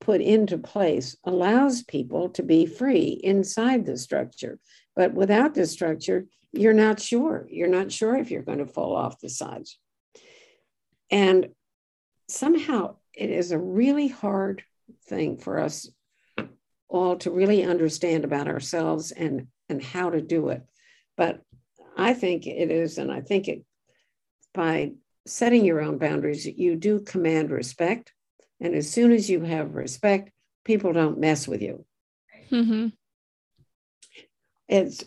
[0.00, 4.58] put into place allows people to be free inside the structure.
[4.96, 7.46] But without the structure, you're not sure.
[7.50, 9.78] You're not sure if you're going to fall off the sides.
[11.10, 11.48] And
[12.30, 14.62] somehow it is a really hard
[15.06, 15.88] thing for us
[16.88, 20.62] all to really understand about ourselves and and how to do it.
[21.16, 21.42] But
[21.96, 23.64] i think it is and i think it
[24.54, 24.92] by
[25.26, 28.12] setting your own boundaries you do command respect.
[28.60, 30.30] And as soon as you have respect
[30.64, 31.84] people don't mess with you.
[32.50, 32.88] Mm-hmm.
[34.68, 35.04] it's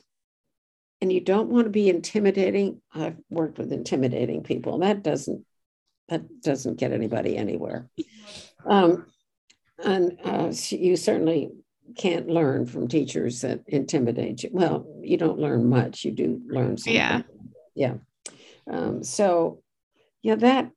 [1.01, 2.81] and you don't want to be intimidating.
[2.93, 4.79] I've worked with intimidating people.
[4.79, 5.45] That doesn't
[6.13, 7.89] that doesn't get anybody anywhere.
[8.65, 9.07] Um,
[9.83, 11.51] and uh, you certainly
[11.97, 14.49] can't learn from teachers that intimidate you.
[14.53, 16.05] Well, you don't learn much.
[16.05, 16.93] You do learn something.
[16.93, 17.21] Yeah.
[17.75, 17.95] Yeah.
[18.69, 19.61] Um, so,
[20.21, 20.71] yeah, that,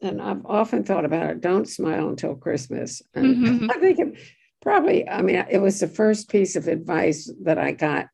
[0.00, 1.40] and I've often thought about it.
[1.40, 3.02] Don't smile until Christmas.
[3.14, 3.70] And mm-hmm.
[3.74, 4.18] I think it
[4.62, 8.06] probably, I mean, it was the first piece of advice that I got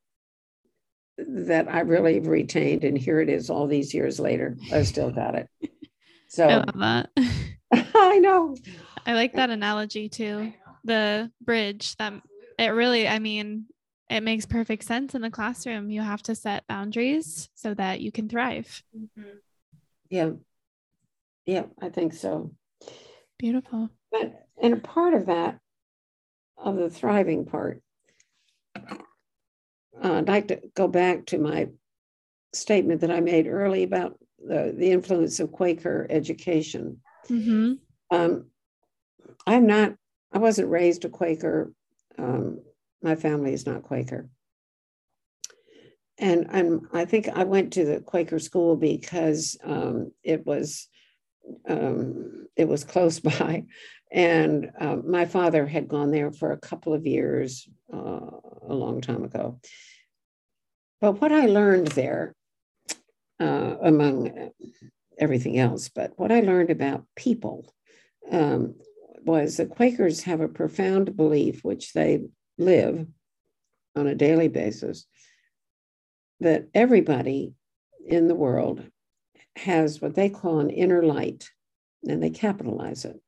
[1.19, 2.85] that I really retained.
[2.85, 4.57] And here it is all these years later.
[4.73, 5.49] I still got it.
[6.29, 7.11] So I love that.
[7.73, 8.57] I know.
[9.07, 10.53] I like that analogy too.
[10.85, 12.15] The bridge that
[12.59, 13.67] it really, I mean,
[14.09, 15.91] it makes perfect sense in the classroom.
[15.91, 18.83] You have to set boundaries so that you can thrive.
[18.97, 19.37] Mm-hmm.
[20.09, 20.31] Yeah.
[21.45, 22.53] Yeah, I think so.
[23.39, 23.91] Beautiful.
[24.11, 25.59] But and a part of that,
[26.57, 27.83] of the thriving part,
[28.77, 28.99] uh,
[30.03, 31.69] I'd like to go back to my
[32.53, 37.01] statement that I made early about the, the influence of Quaker education.
[37.29, 37.75] Mm-hmm.
[38.11, 38.47] Um,
[39.47, 39.95] I'm not,
[40.33, 41.73] I wasn't raised a Quaker.
[42.19, 42.61] Um,
[43.03, 44.29] my family is not Quaker.
[46.19, 50.89] And I'm, I think I went to the Quaker school because um, it was
[51.69, 53.65] um, it was close by,
[54.11, 58.31] and uh, my father had gone there for a couple of years uh,
[58.67, 59.61] a long time ago.
[61.01, 62.35] But what I learned there
[63.41, 64.51] uh, among
[65.19, 65.89] everything else.
[65.89, 67.73] But what I learned about people
[68.31, 68.77] um,
[69.25, 72.25] was that Quakers have a profound belief, which they
[72.57, 73.07] live
[73.97, 75.07] on a daily basis,
[76.41, 77.55] that everybody
[78.07, 78.83] in the world
[79.57, 81.51] has what they call an inner light,
[82.07, 83.21] and they capitalize it.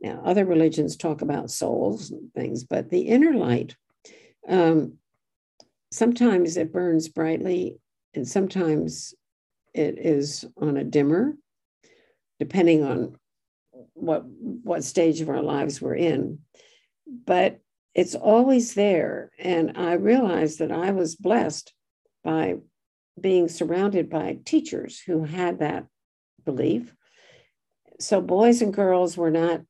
[0.00, 3.76] Now, other religions talk about souls and things, but the inner light,
[4.48, 4.94] um,
[5.90, 7.78] sometimes it burns brightly
[8.14, 9.14] and sometimes
[9.72, 11.34] it is on a dimmer,
[12.38, 13.16] depending on
[13.94, 16.38] what what stage of our lives we're in.
[17.06, 17.60] But
[17.94, 19.30] it's always there.
[19.38, 21.72] And I realized that I was blessed
[22.22, 22.56] by
[23.20, 25.86] being surrounded by teachers who had that
[26.44, 26.94] belief.
[28.00, 29.60] So boys and girls were not,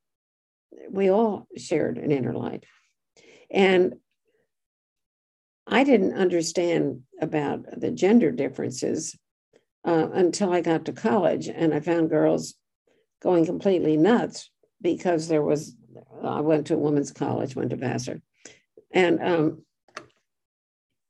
[0.89, 2.65] we all shared an inner light.
[3.51, 3.95] And
[5.67, 9.17] I didn't understand about the gender differences
[9.83, 12.55] uh, until I got to college and I found girls
[13.21, 14.49] going completely nuts
[14.81, 15.75] because there was,
[16.23, 18.21] I went to a women's college, went to Vassar.
[18.91, 19.63] And um,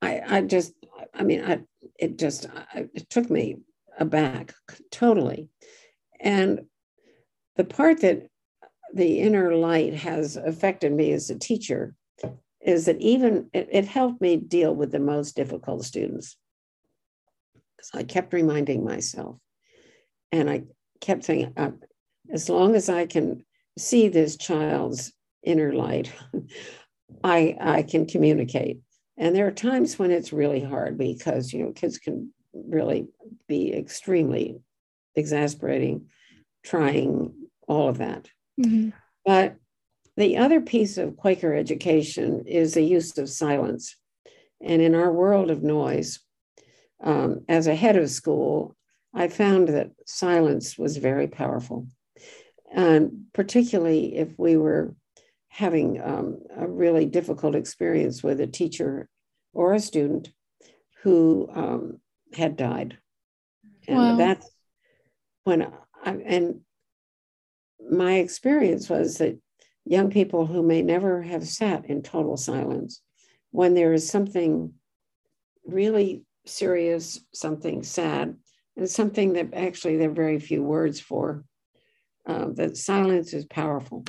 [0.02, 0.74] I, I just,
[1.14, 1.62] I mean, I,
[1.98, 3.58] it just, I, it took me
[3.98, 4.54] aback
[4.92, 5.50] totally.
[6.20, 6.62] And
[7.56, 8.28] the part that
[8.94, 11.96] the inner light has affected me as a teacher
[12.66, 16.36] is that even it, it helped me deal with the most difficult students.
[17.78, 19.38] Because I kept reminding myself,
[20.32, 20.64] and I
[21.00, 21.72] kept saying, uh,
[22.32, 23.46] as long as I can
[23.78, 26.12] see this child's inner light,
[27.24, 28.80] I I can communicate.
[29.18, 33.08] And there are times when it's really hard because you know kids can really
[33.48, 34.58] be extremely
[35.16, 36.08] exasperating,
[36.64, 37.34] trying
[37.68, 38.28] all of that.
[38.60, 38.90] Mm-hmm.
[39.24, 39.58] But
[40.18, 43.96] the other piece of Quaker education is the use of silence.
[44.62, 46.20] And in our world of noise,
[47.04, 48.76] um, as a head of school,
[49.14, 51.88] I found that silence was very powerful.
[52.74, 54.96] And particularly if we were
[55.50, 59.08] having um, a really difficult experience with a teacher
[59.54, 60.30] or a student
[61.04, 62.00] who um,
[62.34, 62.98] had died.
[63.88, 64.16] And wow.
[64.18, 64.50] that's
[65.46, 65.72] when
[66.04, 66.62] I, and
[67.90, 69.40] my experience was that
[69.86, 73.02] young people who may never have sat in total silence,
[73.52, 74.74] when there is something
[75.66, 78.36] really serious, something sad,
[78.78, 81.46] and something that actually there are very few words for,
[82.28, 84.04] uh, that silence is powerful.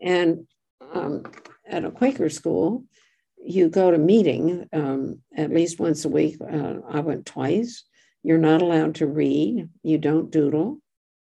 [0.00, 0.46] And
[0.92, 1.22] um,
[1.66, 2.84] at a Quaker school,
[3.38, 6.36] you go to meeting um, at least once a week.
[6.40, 7.84] Uh, I went twice.
[8.22, 9.68] You're not allowed to read.
[9.82, 10.78] You don't doodle.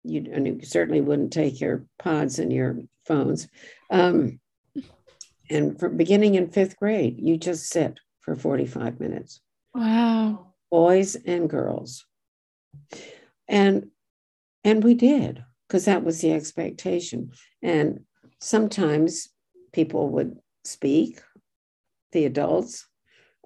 [0.04, 3.48] You, and you certainly wouldn't take your pods and your phones.
[3.90, 4.40] Um,
[5.50, 9.42] and for beginning in fifth grade, you just sit for 45 minutes.
[9.74, 10.54] Wow.
[10.72, 12.06] Boys and girls.
[13.48, 13.88] And
[14.64, 17.32] and we did, because that was the expectation.
[17.62, 18.06] And
[18.42, 19.30] sometimes
[19.74, 21.22] people would speak,
[22.12, 22.88] the adults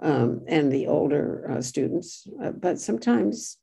[0.01, 3.57] um, and the older uh, students, uh, but sometimes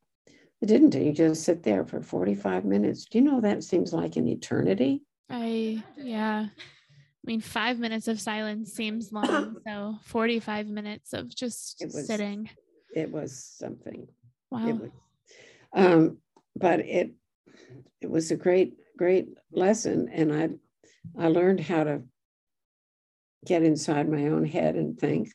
[0.61, 0.95] it didn't.
[0.95, 3.07] You just sit there for 45 minutes.
[3.07, 5.03] Do you know that seems like an eternity?
[5.29, 6.47] I, yeah.
[6.49, 9.57] I mean, five minutes of silence seems long.
[9.67, 12.49] so 45 minutes of just it was, sitting.
[12.95, 14.07] It was something.
[14.51, 14.67] Wow.
[14.67, 14.91] Was,
[15.75, 16.19] um,
[16.55, 17.13] but it,
[18.01, 20.09] it was a great, great lesson.
[20.13, 22.03] And I, I learned how to
[23.45, 25.33] get inside my own head and think.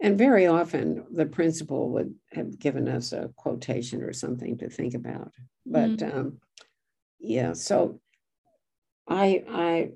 [0.00, 4.94] And very often the principal would have given us a quotation or something to think
[4.94, 5.32] about.
[5.64, 6.18] But mm-hmm.
[6.18, 6.40] um,
[7.18, 8.00] yeah, so
[9.08, 9.90] I I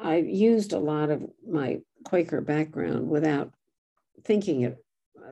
[0.00, 3.52] I used a lot of my Quaker background without
[4.24, 4.84] thinking it,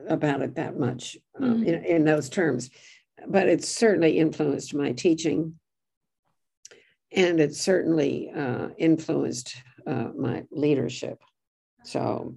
[0.07, 1.63] about it that much um, mm-hmm.
[1.63, 2.69] in, in those terms,
[3.27, 5.59] but it certainly influenced my teaching,
[7.11, 11.21] and it certainly uh, influenced uh, my leadership.
[11.83, 12.35] So,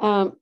[0.00, 0.36] um,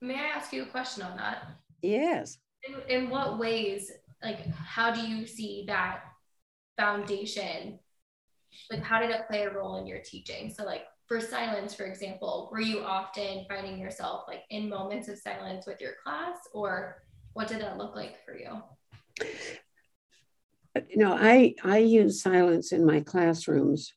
[0.00, 1.46] may I ask you a question on that?
[1.82, 2.38] Yes.
[2.62, 6.00] In, in what ways, like, how do you see that
[6.78, 7.78] foundation
[8.70, 10.52] like how did it play a role in your teaching?
[10.52, 15.18] So like for silence for example were you often finding yourself like in moments of
[15.18, 18.62] silence with your class or what did that look like for you?
[20.90, 23.92] You know i i use silence in my classrooms.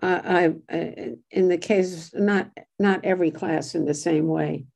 [0.00, 4.66] Uh, I, uh, in the case not not every class in the same way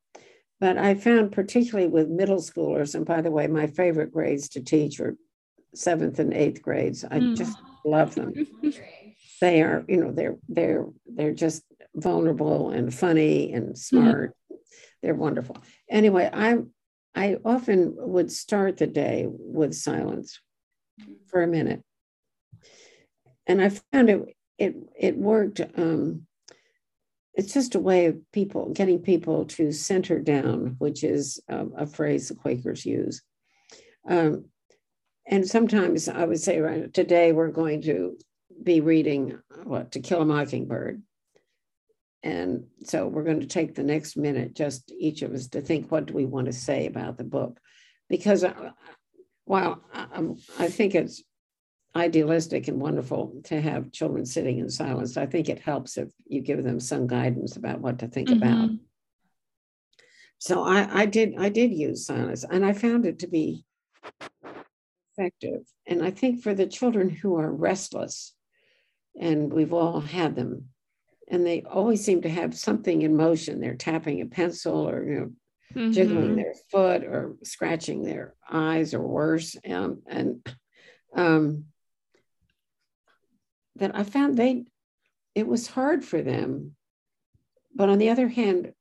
[0.59, 4.61] but i found particularly with middle schoolers and by the way my favorite grades to
[4.61, 5.15] teach are
[5.75, 7.03] seventh and eighth grades.
[7.03, 7.35] I mm.
[7.35, 8.33] just love them.
[9.41, 11.63] they are, you know, they're they're they're just
[11.95, 14.31] vulnerable and funny and smart.
[14.31, 14.55] Mm-hmm.
[15.01, 15.57] They're wonderful.
[15.89, 16.59] Anyway, I
[17.15, 20.39] I often would start the day with silence
[21.27, 21.83] for a minute,
[23.47, 25.61] and I found it it it worked.
[25.75, 26.27] Um,
[27.35, 31.87] it's just a way of people getting people to center down, which is a, a
[31.87, 33.23] phrase the Quakers use.
[34.07, 34.45] Um,
[35.25, 38.17] and sometimes I would say, right, today we're going to
[38.61, 41.01] be reading what To Kill a Mockingbird.
[42.23, 45.91] And so we're going to take the next minute, just each of us, to think
[45.91, 47.59] what do we want to say about the book.
[48.09, 48.71] Because uh,
[49.45, 50.23] while I,
[50.59, 51.21] I think it's
[51.95, 56.41] idealistic and wonderful to have children sitting in silence, I think it helps if you
[56.41, 58.41] give them some guidance about what to think mm-hmm.
[58.41, 58.69] about.
[60.37, 63.63] So I, I did I did use silence, and I found it to be
[65.17, 65.61] effective.
[65.85, 68.33] And I think for the children who are restless,
[69.19, 70.69] and we've all had them,
[71.29, 73.59] and they always seem to have something in motion.
[73.59, 75.31] They're tapping a pencil or you know,
[75.75, 75.91] mm-hmm.
[75.91, 79.55] jiggling their foot or scratching their eyes or worse.
[79.67, 80.55] Um, and
[81.15, 81.65] um,
[83.77, 84.65] that I found they
[85.35, 86.75] it was hard for them.
[87.75, 88.73] But on the other hand,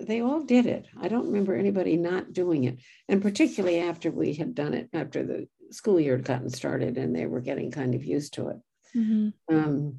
[0.00, 0.86] they all did it.
[1.00, 2.78] I don't remember anybody not doing it.
[3.08, 7.14] And particularly after we had done it, after the school year had gotten started and
[7.14, 8.56] they were getting kind of used to it.
[8.96, 9.54] Mm-hmm.
[9.54, 9.98] Um,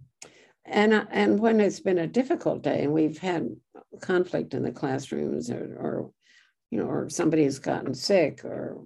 [0.65, 3.55] and, and when it's been a difficult day and we've had
[4.01, 6.11] conflict in the classrooms or, or
[6.69, 8.81] you know, or somebody has gotten sick or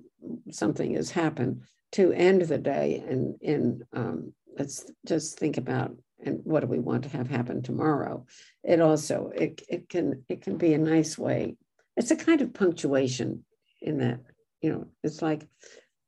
[0.51, 1.61] something has happened,
[1.95, 6.77] to end the day and in um, let's just think about and what do we
[6.77, 8.25] want to have happen tomorrow
[8.65, 11.55] it also it, it can it can be a nice way
[11.95, 13.45] it's a kind of punctuation
[13.81, 14.19] in that
[14.61, 15.47] you know it's like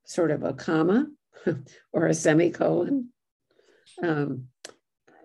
[0.07, 1.05] sort of a comma
[1.93, 3.09] or a semicolon
[4.03, 4.45] um,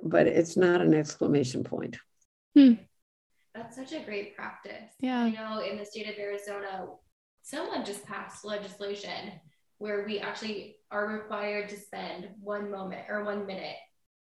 [0.02, 1.96] but it's not an exclamation point
[2.54, 2.74] hmm.
[3.54, 6.86] that's such a great practice yeah i know in the state of arizona
[7.42, 9.32] someone just passed legislation
[9.78, 13.76] where we actually are required to spend one moment or one minute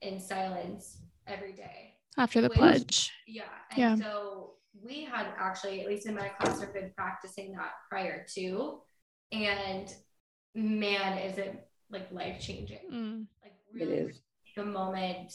[0.03, 3.13] in silence every day after the which, pledge.
[3.27, 3.43] Yeah.
[3.71, 3.97] And yeah.
[3.97, 8.81] so we had actually, at least in my classroom, been practicing that prior to.
[9.33, 9.93] And
[10.55, 12.79] man, is it like life changing?
[12.93, 13.27] Mm.
[13.43, 15.33] Like really take a moment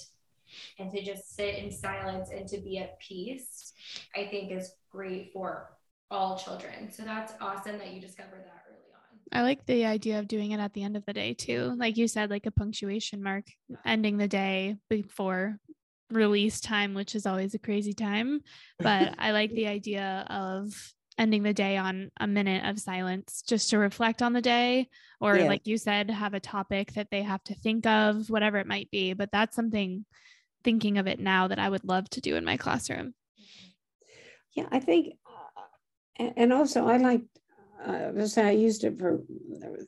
[0.79, 3.73] and to just sit in silence and to be at peace,
[4.15, 5.69] I think is great for
[6.11, 6.91] all children.
[6.91, 9.39] So that's awesome that you discovered that early on.
[9.39, 11.73] I like the idea of doing it at the end of the day too.
[11.77, 13.45] Like you said, like a punctuation mark
[13.85, 15.57] ending the day before
[16.11, 18.41] release time, which is always a crazy time.
[18.79, 23.69] But I like the idea of ending the day on a minute of silence just
[23.69, 24.89] to reflect on the day
[25.21, 25.47] or yeah.
[25.47, 28.91] like you said have a topic that they have to think of whatever it might
[28.91, 30.05] be but that's something
[30.63, 33.13] thinking of it now that i would love to do in my classroom
[34.55, 35.13] yeah i think
[36.19, 37.21] uh, and also i like
[37.85, 39.21] uh, I used it for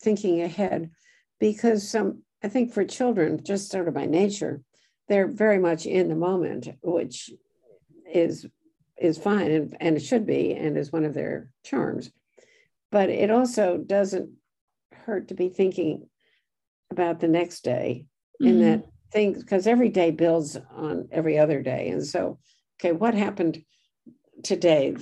[0.01, 0.91] thinking ahead
[1.39, 4.61] because some, I think for children, just sort of by nature,
[5.07, 7.31] they're very much in the moment, which
[8.13, 8.45] is
[8.99, 12.11] is fine and, and it should be and is one of their charms.
[12.91, 14.31] But it also doesn't
[14.91, 16.07] hurt to be thinking
[16.91, 18.05] about the next day
[18.41, 18.49] mm-hmm.
[18.49, 21.89] in that things because every day builds on every other day.
[21.89, 22.39] And so,
[22.79, 23.63] okay, what happened
[24.43, 24.95] today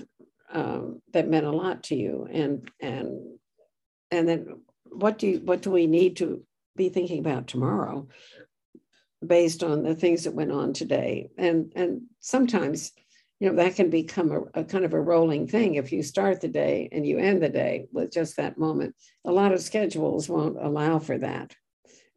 [0.52, 3.38] um, that meant a lot to you and and
[4.12, 6.44] and then what do you what do we need to
[6.76, 8.08] be thinking about tomorrow
[9.26, 12.94] based on the things that went on today and and sometimes
[13.40, 16.42] you know that can become a, a, kind of a rolling thing if you start
[16.42, 20.30] the day and you end the day with just that moment a lot of schedules
[20.30, 21.54] won't allow for that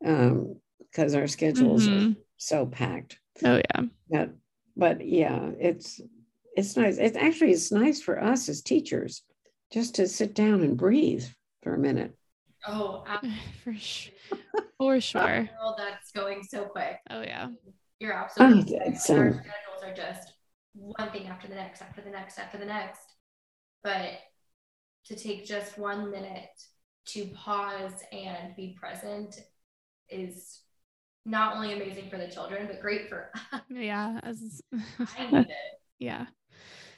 [0.01, 2.13] because um, our schedules mm-hmm.
[2.13, 4.31] are so packed oh yeah but
[4.77, 6.01] but yeah it's
[6.59, 6.99] it's nice.
[6.99, 9.23] It's actually it's nice for us as teachers
[9.73, 11.25] just to sit down and breathe
[11.63, 12.17] for a minute.
[12.67, 13.05] Oh,
[13.65, 14.13] for sure.
[14.77, 15.49] For sure.
[15.79, 16.97] that's going so quick.
[17.11, 17.51] Oh yeah.
[18.01, 18.89] You're absolutely right.
[18.89, 19.45] Our schedules
[19.85, 20.33] are just
[20.79, 23.15] one thing after the next, after the next, after the next.
[23.83, 24.11] But
[25.07, 26.51] to take just one minute
[27.07, 29.41] to pause and be present
[30.09, 30.61] is
[31.25, 33.61] not only amazing for the children, but great for us.
[33.69, 34.21] Yeah.
[34.23, 34.63] As,
[35.17, 35.81] I need it.
[35.99, 36.27] Yeah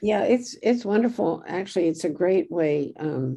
[0.00, 3.36] yeah it's it's wonderful actually it's a great way um,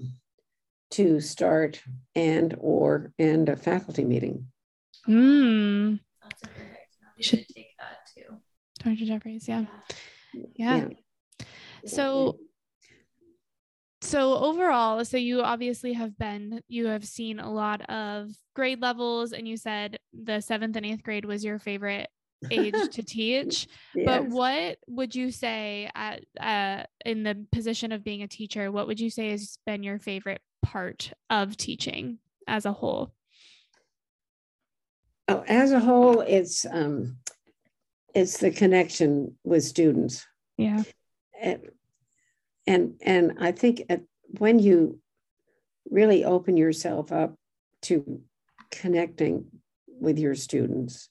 [0.91, 1.82] to start
[2.16, 4.48] and or end a faculty meeting
[5.08, 6.00] mm.
[7.20, 8.38] should take that too
[8.80, 9.62] dr jeffries yeah.
[9.62, 9.96] yeah
[10.56, 10.88] yeah,
[11.86, 12.38] so
[14.02, 19.32] so overall so you obviously have been you have seen a lot of grade levels
[19.32, 22.10] and you said the seventh and eighth grade was your favorite
[22.52, 24.06] age to teach yes.
[24.06, 28.88] but what would you say at uh, in the position of being a teacher what
[28.88, 32.18] would you say has been your favorite part of teaching
[32.48, 33.14] as a whole?
[35.30, 37.18] Oh as a whole it's um
[38.14, 40.26] it's the connection with students
[40.57, 40.84] yeah
[41.41, 41.61] and
[42.68, 44.01] and, and i think at,
[44.39, 44.99] when you
[45.89, 47.36] really open yourself up
[47.82, 48.22] to
[48.72, 49.45] connecting
[49.88, 51.09] with your students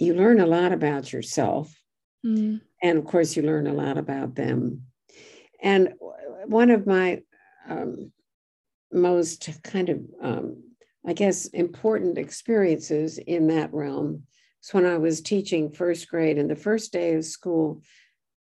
[0.00, 1.72] you learn a lot about yourself.
[2.24, 2.62] Mm.
[2.82, 4.84] And of course, you learn a lot about them.
[5.62, 5.92] And
[6.46, 7.20] one of my
[7.68, 8.10] um,
[8.90, 10.62] most kind of, um,
[11.06, 14.22] I guess, important experiences in that realm
[14.62, 16.38] was when I was teaching first grade.
[16.38, 17.82] And the first day of school,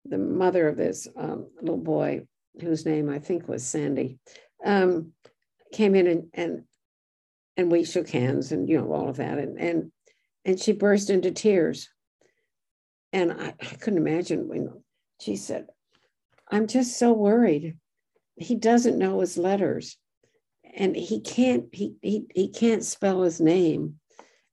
[0.06, 2.26] the mother of this um, little boy,
[2.62, 4.20] whose name I think was Sandy,
[4.64, 5.12] um,
[5.74, 6.64] came in and, and
[7.58, 9.92] and we shook hands and you know all of that and and
[10.44, 11.90] and she burst into tears.
[13.12, 14.70] And I, I couldn't imagine when
[15.22, 15.68] she said,
[16.52, 17.78] I'm just so worried.
[18.36, 19.98] He doesn't know his letters
[20.76, 24.00] and he can't he, he he can't spell his name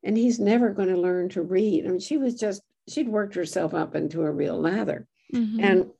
[0.02, 1.86] and he's never going to learn to read.
[1.86, 5.06] I mean, she was just, she'd worked herself up into a real lather.
[5.32, 5.60] Mm-hmm.
[5.60, 5.90] And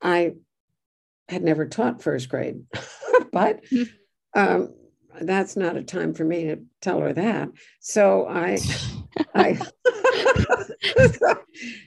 [0.00, 0.34] I
[1.28, 2.64] had never taught first grade,
[3.32, 3.62] but
[4.34, 4.74] um,
[5.20, 7.50] that's not a time for me to tell her that.
[7.80, 8.58] So I,
[9.34, 9.58] I,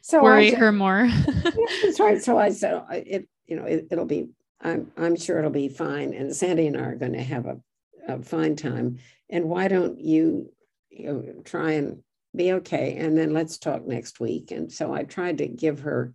[0.04, 1.10] so worry I, her more.
[1.84, 2.22] that's right.
[2.22, 4.30] So I said, it, you know, it, will be,
[4.62, 6.14] I'm, I'm sure it'll be fine.
[6.14, 7.60] And Sandy and I are going to have a,
[8.08, 8.98] a fine time.
[9.30, 10.52] And why don't you,
[10.90, 12.04] you know, try and
[12.36, 12.98] be okay?
[12.98, 14.52] And then let's talk next week.
[14.52, 16.14] And so I tried to give her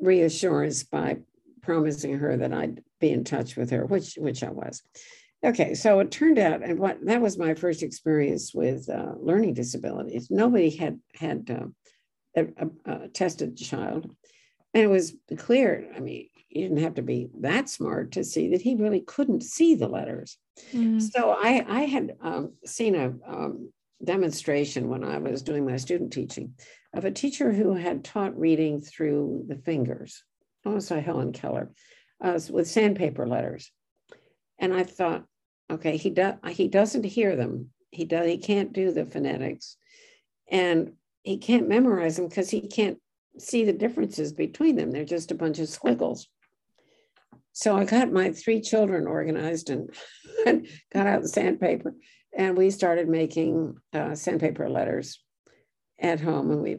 [0.00, 1.18] reassurance by
[1.62, 4.82] promising her that I'd be in touch with her, which which I was.
[5.42, 9.54] Okay, so it turned out, and what that was my first experience with uh, learning
[9.54, 10.30] disabilities.
[10.30, 11.66] Nobody had had uh,
[12.36, 14.14] a, a, a, tested child,
[14.74, 15.90] and it was clear.
[15.96, 19.42] I mean, you didn't have to be that smart to see that he really couldn't
[19.42, 20.36] see the letters.
[20.72, 21.00] Mm.
[21.00, 23.72] So I I had um, seen a um,
[24.04, 26.54] demonstration when I was doing my student teaching
[26.94, 30.24] of a teacher who had taught reading through the fingers
[30.64, 31.70] almost like Helen Keller,
[32.20, 33.70] uh, with sandpaper letters.
[34.58, 35.24] And I thought,
[35.70, 37.70] okay, he does he doesn't hear them.
[37.90, 39.76] He does he can't do the phonetics,
[40.50, 40.92] and
[41.22, 42.98] he can't memorize them because he can't
[43.38, 44.90] see the differences between them.
[44.90, 46.28] They're just a bunch of squiggles.
[47.52, 49.90] So I got my three children organized and,
[50.46, 51.94] and got out the sandpaper,
[52.36, 55.22] and we started making uh, sandpaper letters
[55.98, 56.50] at home.
[56.50, 56.78] And we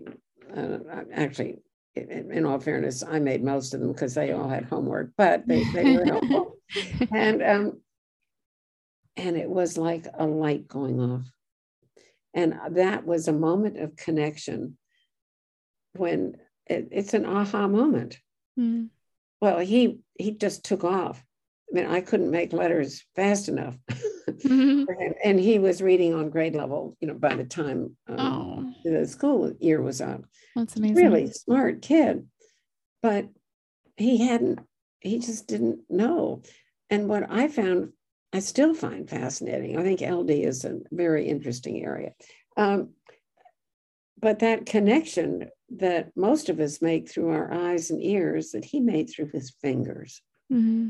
[0.55, 0.77] uh,
[1.13, 1.59] actually
[1.95, 5.63] in all fairness, I made most of them because they all had homework, but they,
[5.73, 6.55] they were helpful.
[7.11, 7.81] and um,
[9.17, 11.25] and it was like a light going off.
[12.33, 14.77] And that was a moment of connection
[15.93, 18.19] when it, it's an aha moment.
[18.57, 18.87] Mm.
[19.41, 21.23] Well, he he just took off.
[21.71, 23.77] I mean, I couldn't make letters fast enough.
[24.29, 24.83] mm-hmm.
[25.23, 28.73] And he was reading on grade level, you know, by the time um, oh.
[28.83, 30.23] the school year was up.
[30.55, 30.95] That's amazing.
[30.95, 32.27] Really smart kid.
[33.01, 33.29] But
[33.97, 34.59] he hadn't,
[34.99, 36.41] he just didn't know.
[36.89, 37.93] And what I found,
[38.33, 39.77] I still find fascinating.
[39.77, 42.11] I think LD is a very interesting area.
[42.57, 42.89] Um,
[44.19, 48.79] but that connection that most of us make through our eyes and ears that he
[48.79, 50.21] made through his fingers.
[50.51, 50.89] Mm-hmm.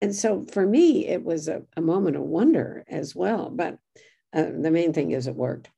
[0.00, 3.50] And so for me, it was a, a moment of wonder as well.
[3.50, 3.78] But
[4.32, 5.70] uh, the main thing is it worked.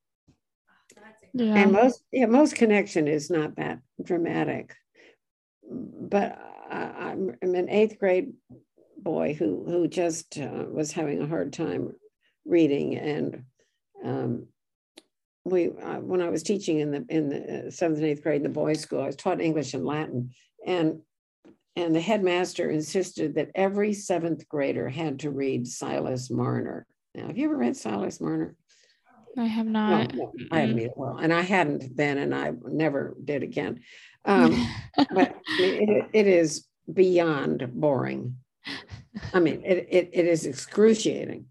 [1.33, 1.55] Yeah.
[1.55, 4.75] And most yeah, most connection is not that dramatic.
[5.63, 6.39] But
[6.71, 8.33] I, am an eighth grade
[8.99, 11.93] boy who who just uh, was having a hard time
[12.45, 13.45] reading, and
[14.05, 14.47] um,
[15.45, 18.39] we uh, when I was teaching in the in the uh, seventh and eighth grade
[18.39, 20.31] in the boys' school, I was taught English and Latin,
[20.67, 21.01] and
[21.77, 26.87] and the headmaster insisted that every seventh grader had to read Silas Marner.
[27.15, 28.55] Now, have you ever read Silas Marner?
[29.39, 30.15] I have not.
[30.15, 30.91] No, no, I haven't either.
[30.97, 33.81] Well, and I hadn't then, and I never did again.
[34.25, 34.69] Um,
[35.15, 38.37] but it, it is beyond boring.
[39.33, 41.47] I mean, it, it, it is excruciating.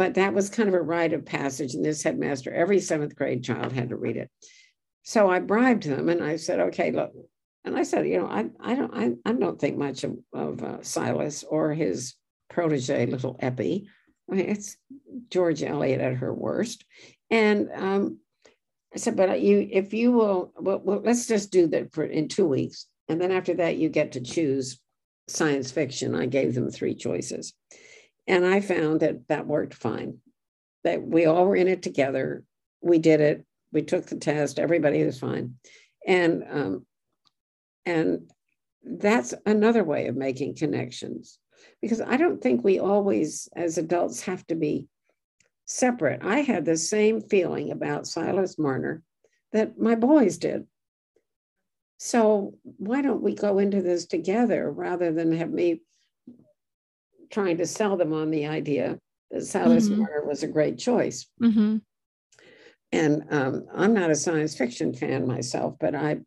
[0.00, 2.50] But that was kind of a rite of passage And this headmaster.
[2.50, 4.30] Every seventh grade child had to read it.
[5.02, 7.12] So I bribed them and I said, okay, look.
[7.66, 10.64] And I said, you know, I, I don't I, I don't think much of, of
[10.64, 12.14] uh, Silas or his
[12.48, 13.88] protege, little Eppie.
[14.30, 14.78] I mean, it's
[15.28, 16.86] George Eliot at her worst.
[17.28, 18.20] And um,
[18.94, 22.28] I said, but you, if you will, well, well, let's just do that for in
[22.28, 22.86] two weeks.
[23.10, 24.80] And then after that, you get to choose
[25.28, 26.14] science fiction.
[26.14, 27.52] I gave them three choices.
[28.26, 30.18] And I found that that worked fine.
[30.84, 32.44] That we all were in it together.
[32.80, 33.44] We did it.
[33.72, 34.58] We took the test.
[34.58, 35.56] Everybody was fine.
[36.06, 36.86] And um,
[37.84, 38.30] and
[38.82, 41.38] that's another way of making connections
[41.82, 44.88] because I don't think we always, as adults, have to be
[45.66, 46.20] separate.
[46.24, 49.02] I had the same feeling about Silas Marner
[49.52, 50.66] that my boys did.
[51.98, 55.82] So why don't we go into this together rather than have me
[57.30, 58.98] trying to sell them on the idea
[59.30, 60.28] that Silas mm-hmm.
[60.28, 61.26] Was a great choice?
[61.40, 61.78] Mm-hmm.
[62.92, 66.18] And um, I'm not a science fiction fan myself, but I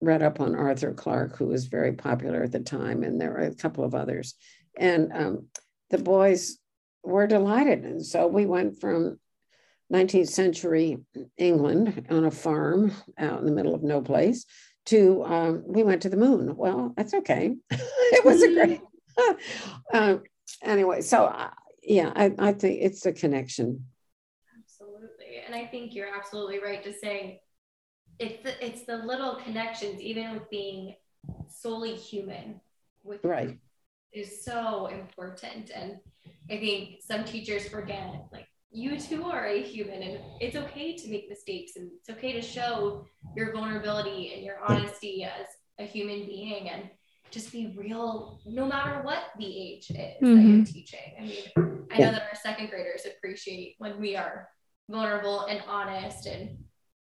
[0.00, 3.40] read up on Arthur Clarke, who was very popular at the time, and there were
[3.40, 4.34] a couple of others.
[4.78, 5.46] And um,
[5.90, 6.58] the boys
[7.02, 7.84] were delighted.
[7.84, 9.18] And so we went from
[9.92, 10.98] 19th century
[11.36, 14.46] England on a farm out in the middle of no place
[14.86, 16.56] to um, we went to the moon.
[16.56, 17.56] Well, that's okay.
[17.70, 18.54] it was a mm-hmm.
[18.54, 18.80] great.
[19.92, 20.16] Uh,
[20.62, 21.50] anyway, so uh,
[21.82, 23.84] yeah, I, I think it's a connection.
[24.58, 27.42] Absolutely, and I think you're absolutely right to say
[28.18, 30.94] it's the, it's the little connections, even with being
[31.48, 32.60] solely human,
[33.02, 33.58] with right
[34.12, 35.70] is so important.
[35.74, 35.98] And
[36.50, 41.08] I think some teachers forget like you too are a human and it's okay to
[41.08, 43.04] make mistakes and it's okay to show
[43.36, 45.46] your vulnerability and your honesty as
[45.78, 46.88] a human being and
[47.30, 50.36] just be real no matter what the age is mm-hmm.
[50.36, 51.00] that you're teaching.
[51.18, 54.48] I mean, I know that our second graders appreciate when we are
[54.88, 56.58] vulnerable and honest and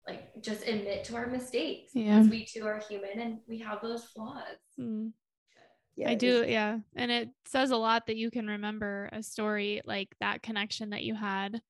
[0.06, 2.16] like just admit to our mistakes yeah.
[2.16, 4.42] because we too are human and we have those flaws.
[4.78, 5.12] Mm.
[5.96, 6.44] Yeah, I do.
[6.46, 6.78] Yeah.
[6.94, 11.02] And it says a lot that you can remember a story like that connection that
[11.02, 11.60] you had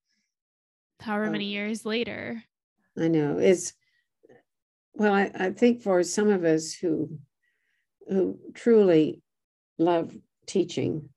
[1.00, 1.52] however many oh.
[1.52, 2.42] years later.
[2.98, 3.38] I know.
[3.38, 3.72] It's,
[4.94, 7.18] well, I, I think for some of us who,
[8.08, 9.22] who truly
[9.78, 11.08] love teaching,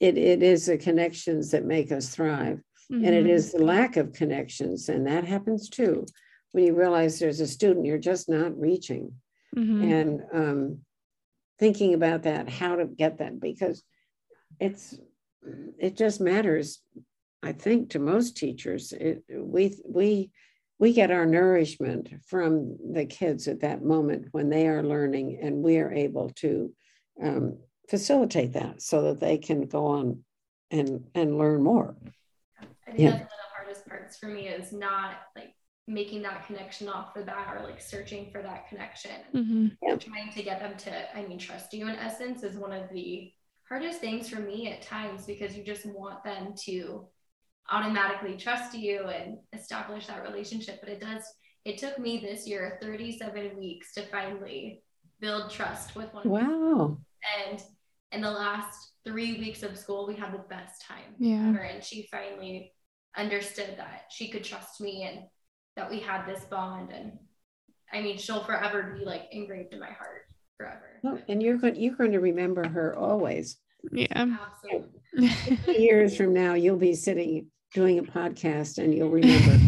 [0.00, 2.60] it, it is the connections that make us thrive.
[2.90, 3.04] Mm-hmm.
[3.04, 3.34] And it mm-hmm.
[3.52, 4.88] the lack of connections.
[4.88, 6.06] And that happens too
[6.52, 9.12] when you realize there's a student you're just not reaching.
[9.56, 9.92] Mm-hmm.
[9.92, 10.78] And, um,
[11.58, 13.82] thinking about that, how to get that, because
[14.60, 14.96] it's
[15.76, 16.80] it just matters.
[17.42, 20.30] I think to most teachers, it, we we
[20.78, 25.62] we get our nourishment from the kids at that moment when they are learning, and
[25.62, 26.72] we are able to
[27.22, 27.58] um,
[27.88, 30.24] facilitate that so that they can go on
[30.70, 31.96] and and learn more.
[32.60, 33.10] I think yeah.
[33.10, 35.54] that's one of the hardest parts for me is not like
[35.88, 39.96] making that connection off the bat or like searching for that connection mm-hmm.
[39.96, 43.32] trying to get them to i mean trust you in essence is one of the
[43.66, 47.06] hardest things for me at times because you just want them to
[47.70, 51.22] automatically trust you and establish that relationship but it does
[51.64, 54.82] it took me this year 37 weeks to finally
[55.20, 56.96] build trust with one wow
[57.46, 57.62] and
[58.12, 61.84] in the last three weeks of school we had the best time yeah ever and
[61.84, 62.72] she finally
[63.16, 65.24] understood that she could trust me and
[65.76, 67.12] that we had this bond and
[67.92, 71.00] I mean she'll forever be like engraved in my heart forever.
[71.04, 73.58] Oh, and you're going you're going to remember her always.
[73.92, 74.36] Yeah.
[75.14, 75.78] Absolutely.
[75.78, 79.58] years from now you'll be sitting doing a podcast and you'll remember.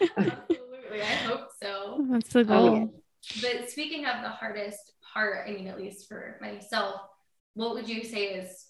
[0.00, 1.02] Absolutely.
[1.02, 2.06] I hope so.
[2.10, 2.76] That's the goal.
[2.76, 2.86] Yeah.
[3.42, 7.00] But speaking of the hardest part, I mean at least for myself,
[7.54, 8.66] what would you say is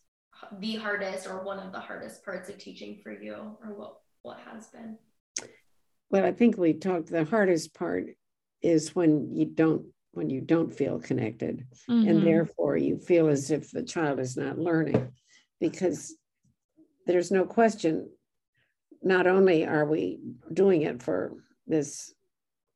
[0.58, 4.38] the hardest or one of the hardest parts of teaching for you or what what
[4.40, 4.98] has been?
[6.10, 7.08] well, I think we talked.
[7.08, 8.06] The hardest part
[8.62, 12.08] is when you don't when you don't feel connected, mm-hmm.
[12.08, 15.12] and therefore you feel as if the child is not learning,
[15.60, 16.16] because
[17.06, 18.10] there's no question.
[19.02, 20.18] Not only are we
[20.52, 21.34] doing it for
[21.66, 22.12] this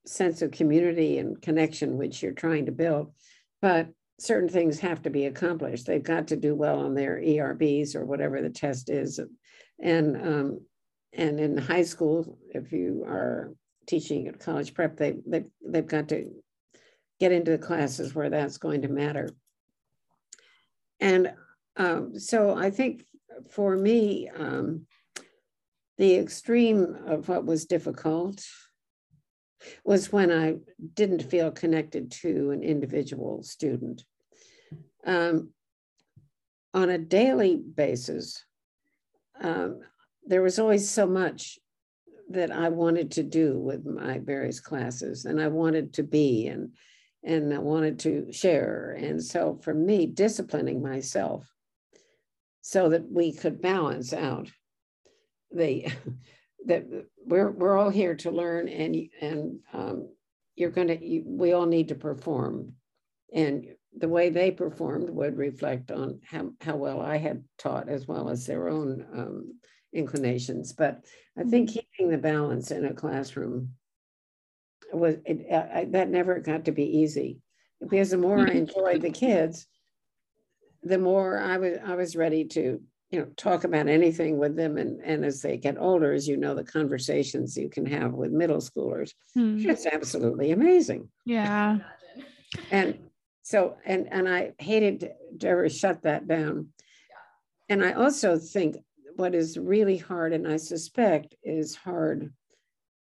[0.07, 3.13] sense of community and connection which you're trying to build,
[3.61, 5.87] but certain things have to be accomplished.
[5.87, 9.21] They've got to do well on their ERBs or whatever the test is,
[9.81, 10.61] and um,
[11.13, 13.55] and in high school, if you are
[13.87, 16.31] teaching at college prep, they, they, they've got to
[17.21, 19.29] get into the classes where that's going to matter.
[21.01, 21.33] And
[21.77, 23.05] um, so I think
[23.51, 24.87] for me, um,
[25.99, 28.45] the extreme of what was difficult
[29.85, 30.57] was when I
[30.95, 34.03] didn't feel connected to an individual student.
[35.07, 35.51] Um,
[36.75, 38.45] on a daily basis,
[39.41, 39.81] um,
[40.25, 41.59] there was always so much
[42.31, 46.71] that I wanted to do with my various classes and I wanted to be and
[47.25, 48.97] and I wanted to share.
[48.99, 51.49] And so for me, disciplining myself
[52.63, 54.51] so that we could balance out
[55.55, 55.87] the
[56.67, 56.87] that
[57.27, 60.09] we're we're all here to learn and and um,
[60.55, 62.75] you're to you, we all need to perform
[63.33, 63.67] and
[63.99, 68.31] the way they performed would reflect on how, how well I had taught as well
[68.31, 69.59] as their own um,
[69.93, 70.73] inclinations.
[70.73, 71.05] But
[71.39, 71.81] I think mm-hmm.
[71.81, 73.71] keeping the balance in a classroom
[74.93, 77.41] was it, I, that never got to be easy
[77.81, 79.67] because the more I enjoyed the kids,
[80.83, 82.81] the more I was I was ready to
[83.13, 86.37] you know talk about anything with them and and as they get older as you
[86.37, 89.59] know the conversations you can have with middle schoolers hmm.
[89.69, 91.79] it's absolutely amazing yeah
[92.71, 92.99] and
[93.43, 96.69] so and and i hated to, to ever shut that down
[97.69, 98.77] and i also think
[99.17, 102.33] what is really hard, and I suspect is hard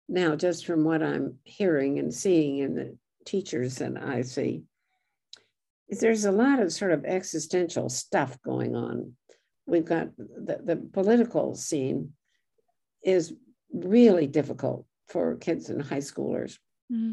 [0.08, 2.96] now, just from what I'm hearing and seeing in the
[3.26, 4.62] teachers that I see,
[5.88, 9.14] is there's a lot of sort of existential stuff going on.
[9.68, 12.12] We've got the, the political scene
[13.04, 13.34] is
[13.72, 16.58] really difficult for kids and high schoolers.
[16.90, 17.12] Mm-hmm.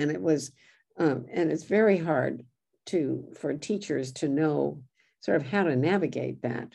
[0.00, 0.50] And it was,
[0.98, 2.44] um, and it's very hard
[2.86, 4.82] to for teachers to know
[5.20, 6.74] sort of how to navigate that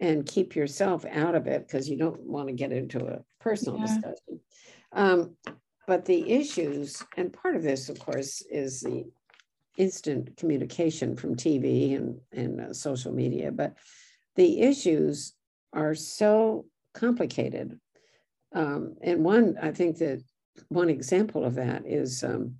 [0.00, 3.78] and keep yourself out of it because you don't want to get into a personal
[3.78, 3.86] yeah.
[3.86, 4.40] discussion.
[4.92, 5.36] Um,
[5.86, 9.04] but the issues, and part of this, of course, is the
[9.78, 13.74] instant communication from TV and, and uh, social media, but
[14.36, 15.34] the issues
[15.72, 17.78] are so complicated.
[18.54, 20.22] Um, and one, I think that
[20.68, 22.56] one example of that is um,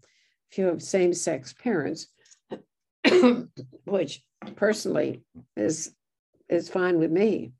[0.50, 2.08] if you have same sex parents,
[3.84, 4.22] which
[4.56, 5.22] personally
[5.56, 5.94] is
[6.48, 7.52] is fine with me.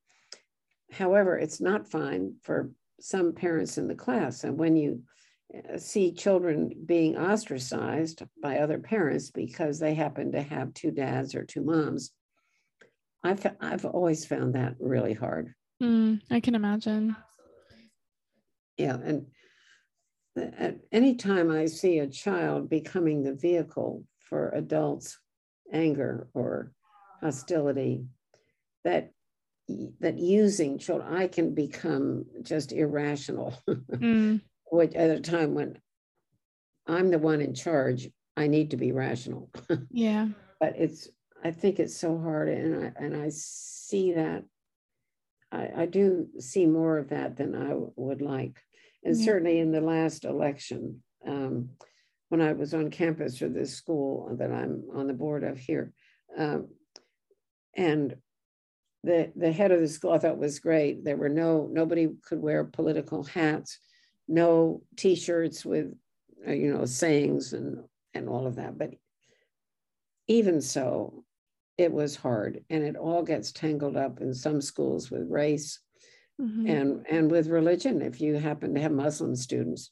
[0.92, 4.44] However, it's not fine for some parents in the class.
[4.44, 5.02] And when you
[5.54, 11.34] uh, see children being ostracized by other parents because they happen to have two dads
[11.34, 12.12] or two moms,
[13.24, 15.54] I've, I've always found that really hard.
[15.82, 17.16] Mm, I can imagine.
[18.76, 18.96] Yeah.
[19.02, 19.26] And
[20.36, 25.18] at any time I see a child becoming the vehicle for adults'
[25.72, 26.72] anger or
[27.20, 28.04] hostility,
[28.84, 29.10] that
[30.00, 33.54] that using children, I can become just irrational.
[33.68, 34.40] mm.
[34.70, 35.78] Which at a time when
[36.86, 39.50] I'm the one in charge, I need to be rational.
[39.90, 40.28] yeah.
[40.60, 41.08] But it's
[41.44, 44.44] I think it's so hard, and I and I see that.
[45.52, 48.60] I, I do see more of that than I would like,
[49.04, 49.24] and yeah.
[49.24, 51.70] certainly in the last election, um,
[52.28, 55.92] when I was on campus for this school that I'm on the board of here,
[56.36, 56.68] um,
[57.76, 58.16] and
[59.04, 61.04] the the head of the school I thought was great.
[61.04, 63.78] There were no nobody could wear political hats,
[64.26, 65.94] no T-shirts with
[66.46, 67.84] uh, you know sayings and
[68.14, 68.76] and all of that.
[68.76, 68.94] But
[70.26, 71.24] even so,
[71.78, 75.80] it was hard, and it all gets tangled up in some schools with race
[76.40, 76.66] mm-hmm.
[76.66, 78.02] and and with religion.
[78.02, 79.90] If you happen to have Muslim students,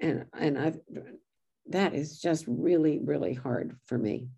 [0.00, 0.74] and and I
[1.70, 4.28] that is just really really hard for me.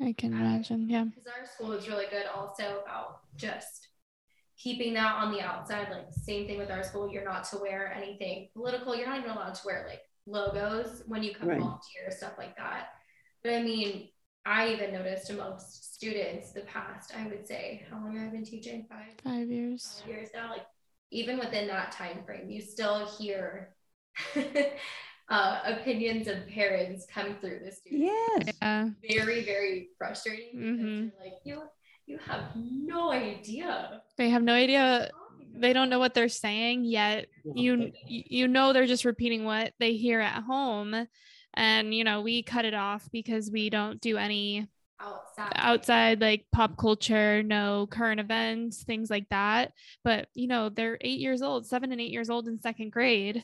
[0.00, 0.88] I can imagine.
[0.88, 1.04] Yeah.
[1.04, 3.88] Because our school is really good also about just
[4.58, 5.88] keeping that on the outside.
[5.90, 7.10] Like, same thing with our school.
[7.10, 8.96] You're not to wear anything political.
[8.96, 11.60] You're not even allowed to wear like logos when you come right.
[11.60, 12.88] volunteer, stuff like that.
[13.42, 14.08] But I mean,
[14.44, 18.44] I even noticed amongst students the past, I would say, how long have I been
[18.44, 18.86] teaching?
[18.88, 19.14] Five.
[19.22, 20.00] Five years.
[20.00, 20.50] Five years now.
[20.50, 20.66] Like,
[21.10, 23.74] even within that time frame, you still hear
[25.28, 28.12] uh, opinions of parents come through the students.
[28.36, 28.54] Yes.
[28.60, 28.88] Yeah.
[29.08, 30.58] Very, very frustrating.
[30.58, 31.22] Mm-hmm.
[31.22, 31.62] Like you,
[32.06, 34.02] you have no idea.
[34.16, 35.10] They have no idea.
[35.54, 37.26] They don't know what they're saying yet.
[37.44, 41.06] You, you know, they're just repeating what they hear at home,
[41.54, 44.68] and you know, we cut it off because we don't do any
[45.00, 49.72] outside outside like pop culture no current events things like that
[50.04, 53.42] but you know they're eight years old seven and eight years old in second grade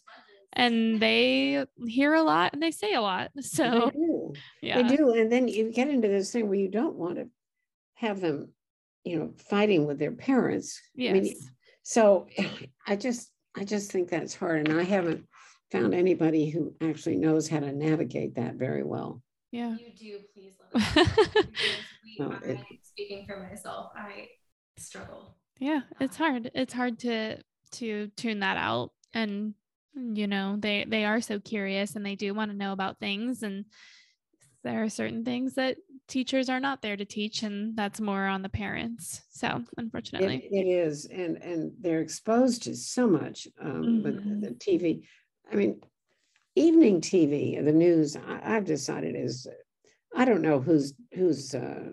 [0.52, 3.30] and they hear a lot and they say a lot.
[3.42, 4.32] So they do.
[4.62, 4.82] Yeah.
[4.82, 5.12] They do.
[5.12, 7.28] And then you get into this thing where you don't want to
[7.94, 8.52] have them,
[9.04, 10.80] you know, fighting with their parents.
[10.94, 11.10] Yes.
[11.10, 11.34] I mean,
[11.82, 12.26] so
[12.86, 14.68] I just I just think that's hard.
[14.68, 15.24] And I haven't
[15.70, 19.22] found anybody who actually knows how to navigate that very well.
[19.50, 19.76] Yeah.
[19.76, 20.96] You do, please let
[22.04, 24.28] we, no, it, speaking for myself, I
[24.76, 25.36] struggle.
[25.58, 26.50] Yeah, it's hard.
[26.54, 27.38] It's hard to
[27.72, 29.54] to tune that out and
[29.94, 33.42] you know they they are so curious and they do want to know about things
[33.42, 33.64] and
[34.64, 35.76] there are certain things that
[36.08, 40.66] teachers are not there to teach and that's more on the parents so unfortunately it,
[40.66, 44.02] it is and and they're exposed to so much um, mm-hmm.
[44.02, 45.02] with the tv
[45.50, 45.80] i mean
[46.54, 49.46] evening tv the news I, have decided is
[50.16, 51.90] i don't know who's who's uh,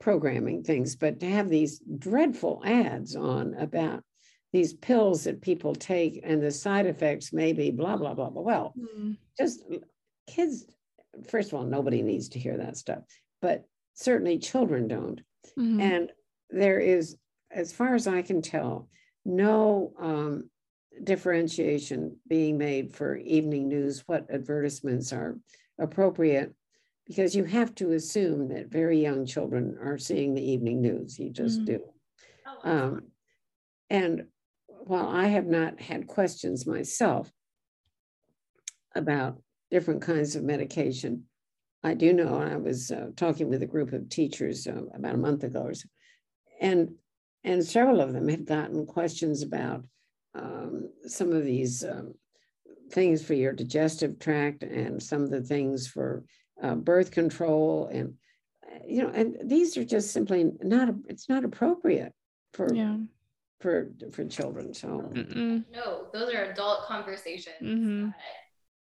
[0.00, 4.02] programming things but to have these dreadful ads on about
[4.52, 8.42] these pills that people take and the side effects may be blah blah blah blah
[8.42, 9.16] well mm.
[9.38, 9.64] just
[10.26, 10.66] kids
[11.28, 13.02] first of all nobody needs to hear that stuff
[13.42, 13.64] but
[13.94, 15.20] certainly children don't
[15.58, 15.80] mm-hmm.
[15.80, 16.12] and
[16.50, 17.16] there is
[17.50, 18.88] as far as i can tell
[19.24, 20.49] no um,
[21.04, 25.38] differentiation being made for evening news what advertisements are
[25.78, 26.54] appropriate.
[27.06, 31.18] Because you have to assume that very young children are seeing the evening news.
[31.18, 31.64] You just mm-hmm.
[31.64, 31.80] do.
[32.46, 33.02] Oh, um,
[33.88, 34.26] and
[34.66, 37.30] while I have not had questions myself
[38.94, 41.24] about different kinds of medication,
[41.82, 45.18] I do know, I was uh, talking with a group of teachers uh, about a
[45.18, 45.88] month ago or so,
[46.60, 46.94] and,
[47.42, 49.84] and several of them had gotten questions about
[50.34, 52.14] um, some of these um,
[52.92, 56.24] things for your digestive tract and some of the things for
[56.62, 58.14] uh, birth control and
[58.86, 62.12] you know and these are just simply not it's not appropriate
[62.52, 62.96] for yeah
[63.60, 64.74] for for children.
[64.74, 65.64] So Mm-mm.
[65.72, 67.56] no, those are adult conversations.
[67.62, 68.08] Mm-hmm.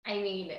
[0.05, 0.51] I mean,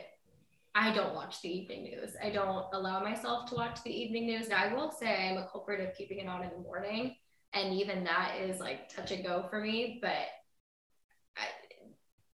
[0.74, 2.12] I don't watch the evening news.
[2.22, 4.49] I don't allow myself to watch the evening news.
[4.49, 7.16] Now, I will say I'm a culprit of keeping it on in the morning,
[7.53, 9.99] and even that is like touch and go for me.
[10.01, 10.26] But I,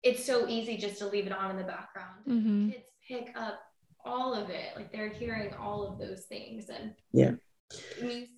[0.03, 2.24] it's so easy just to leave it on in the background.
[2.28, 2.70] Mm-hmm.
[2.70, 3.61] Kids pick up
[4.05, 7.32] all of it, like they're hearing all of those things, and yeah,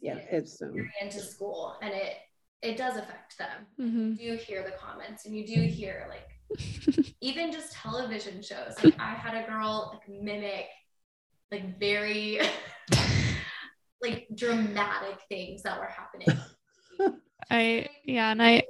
[0.00, 2.14] yeah, it's um, into school, and it
[2.62, 3.66] it does affect them.
[3.78, 4.18] Mhm.
[4.18, 8.74] You do hear the comments and you do hear like even just television shows.
[8.82, 10.66] Like I had a girl like mimic
[11.50, 12.40] like very
[14.02, 16.28] like dramatic things that were happening.
[17.52, 18.62] I yeah, and I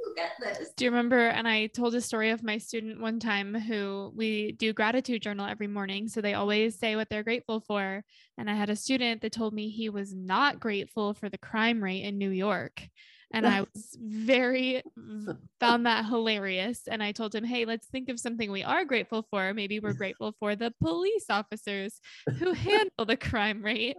[0.76, 4.52] do you remember and I told a story of my student one time who we
[4.52, 8.02] do gratitude journal every morning so they always say what they're grateful for
[8.38, 11.82] and I had a student that told me he was not grateful for the crime
[11.82, 12.82] rate in New York
[13.32, 14.82] and I was very
[15.60, 19.26] found that hilarious and I told him hey let's think of something we are grateful
[19.30, 22.00] for maybe we're grateful for the police officers
[22.38, 23.96] who handle the crime rate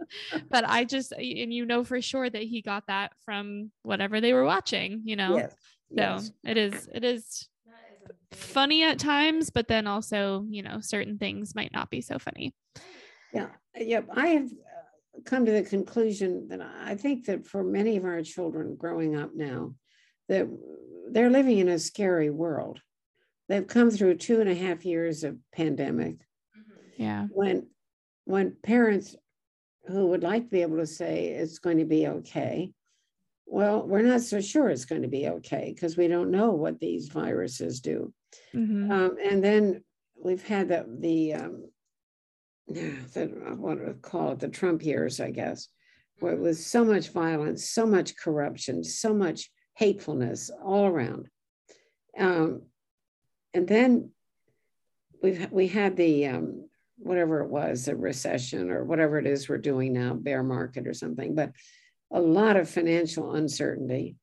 [0.50, 4.32] but I just and you know for sure that he got that from whatever they
[4.32, 5.52] were watching you know Yes.
[5.90, 6.32] so yes.
[6.44, 10.62] it is it is That is a big- funny at times, but then also, you
[10.62, 12.52] know, certain things might not be so funny.
[13.32, 14.08] Yeah, yep.
[14.14, 14.50] I have
[15.24, 19.30] come to the conclusion that I think that for many of our children growing up
[19.34, 19.74] now,
[20.28, 20.48] that
[21.10, 22.80] they're living in a scary world.
[23.48, 26.16] They've come through two and a half years of pandemic
[26.56, 26.80] Mhm.
[26.96, 27.26] Yeah.
[27.30, 27.68] when
[28.24, 29.16] when parents
[29.86, 32.72] who would like to be able to say it's going to be okay
[33.44, 36.80] well we're not so sure it's going to be okay because we don't know what
[36.80, 38.14] these viruses do
[38.54, 38.90] Mhm.
[38.90, 39.84] um, and then
[40.16, 41.70] we've had the the um,
[42.68, 45.68] the what we call it the Trump years, I guess,
[46.20, 51.28] where it was so much violence, so much corruption, so much hatefulness all around.
[52.18, 52.62] Um,
[53.52, 54.10] and then
[55.22, 59.58] we've we had the um, whatever it was, a recession or whatever it is we're
[59.58, 61.52] doing now, bear market or something, but
[62.12, 64.16] a lot of financial uncertainty.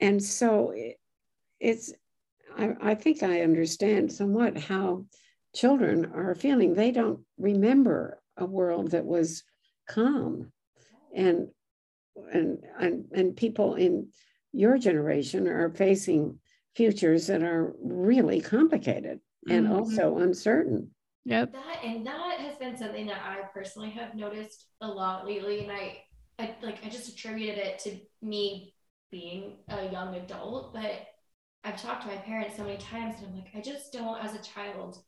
[0.00, 0.96] And so it,
[1.60, 1.92] it's
[2.56, 5.06] I, I think I understand somewhat how
[5.56, 6.74] children are feeling.
[6.74, 9.44] They don't remember a world that was
[9.88, 10.52] calm,
[11.14, 11.48] and
[12.32, 14.08] and and and people in
[14.52, 16.38] your generation are facing
[16.74, 19.72] futures that are really complicated and Mhm.
[19.72, 20.94] also uncertain.
[21.24, 21.52] Yep.
[21.52, 25.72] That and that has been something that I personally have noticed a lot lately, and
[25.72, 26.04] I,
[26.38, 28.74] I like I just attributed it to me
[29.10, 31.08] being a young adult, but
[31.64, 34.34] I've talked to my parents so many times, and I'm like, I just don't, as
[34.34, 35.02] a child,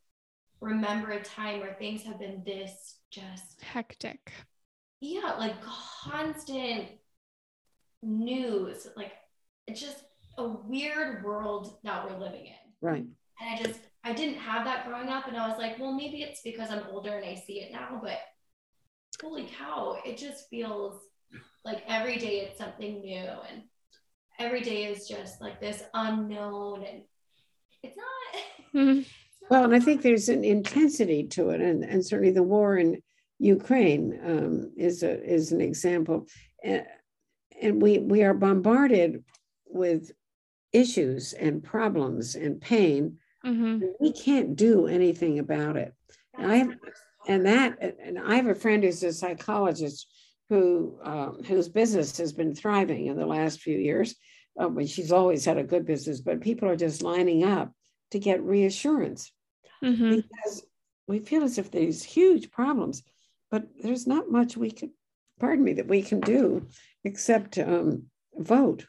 [0.61, 4.31] remember a time where things have been this just Hectic.
[5.01, 6.87] yeah, like constant
[8.03, 9.13] news, like
[9.67, 10.03] it's just
[10.37, 12.53] a weird world that we're living in.
[12.81, 13.05] Right.
[13.41, 15.27] And I just, I didn't have that growing up.
[15.27, 17.99] And I was like, well, maybe it's because I'm older and I see it now,
[18.01, 18.17] but
[19.21, 21.01] holy cow, it just feels
[21.65, 23.15] like every day it's something new.
[23.17, 23.63] And
[24.39, 26.83] every day is just like this unknown.
[26.83, 27.03] And
[27.83, 29.05] it's not.
[29.49, 33.01] Well, and I think there's an intensity to it, and, and certainly the war in
[33.39, 36.27] Ukraine um, is a is an example.
[36.63, 36.83] And,
[37.61, 39.23] and we we are bombarded
[39.65, 40.11] with
[40.71, 43.17] issues and problems and pain.
[43.45, 43.81] Mhm.
[43.81, 45.93] and We can't do anything about it.
[46.37, 47.29] and I- That's the worst part.
[47.29, 50.07] And that, and I have a friend who's a psychologist
[50.49, 54.15] who um, whose business has been thriving in the last few years.
[54.59, 57.71] Uh, but she's always had a good business, but people are just lining up
[58.11, 59.31] to get reassurance
[59.83, 60.17] Mhm.
[60.17, 60.63] because
[61.07, 63.03] we feel as if there's huge problems,
[63.49, 64.91] but there's not much we can,
[65.39, 66.67] pardon me, that we can do
[67.03, 68.85] except um, vote.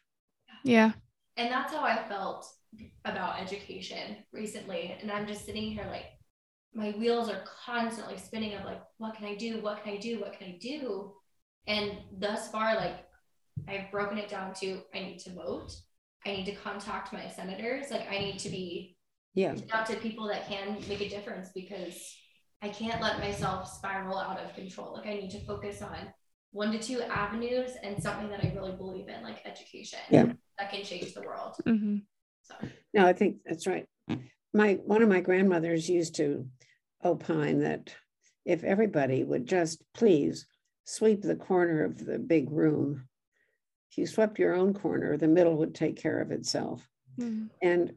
[0.65, 0.93] Yeah.
[1.37, 2.47] And that's how I felt
[3.05, 4.97] about education recently.
[5.01, 6.07] And I'm just sitting here like,
[6.75, 9.61] my wheels are constantly spinning of like, what can I do?
[9.61, 10.21] What can I do?
[10.21, 11.13] What can I do?
[11.67, 13.07] And thus far, like,
[13.69, 15.73] I've broken it down to I need to vote.
[16.27, 17.91] I need to contact my senators.
[17.91, 18.97] Like, I need to be
[19.35, 22.17] Yeah, reaching out to people that can make a difference because
[22.63, 24.95] I can't let myself spiral out of control.
[24.97, 25.97] Like, I need to focus on
[26.53, 30.33] one to two avenues and something that I really believe in, like education, Yeah.
[30.59, 31.55] that can change the world.
[31.65, 32.03] Mhm.
[32.43, 32.55] So.
[32.93, 33.87] no, I think that's right.
[34.53, 36.49] My one of my grandmothers used to
[37.05, 37.95] opine that
[38.45, 40.47] if everybody would just please
[40.85, 43.09] sweep the corner of the big room,
[43.93, 46.89] if you swept your own corner, the middle would take care of itself.
[47.17, 47.51] Mhm.
[47.63, 47.95] And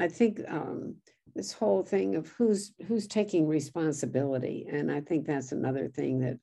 [0.00, 0.96] I think um,
[1.34, 6.38] this whole thing of who's who's taking responsibility, and I think that's another thing that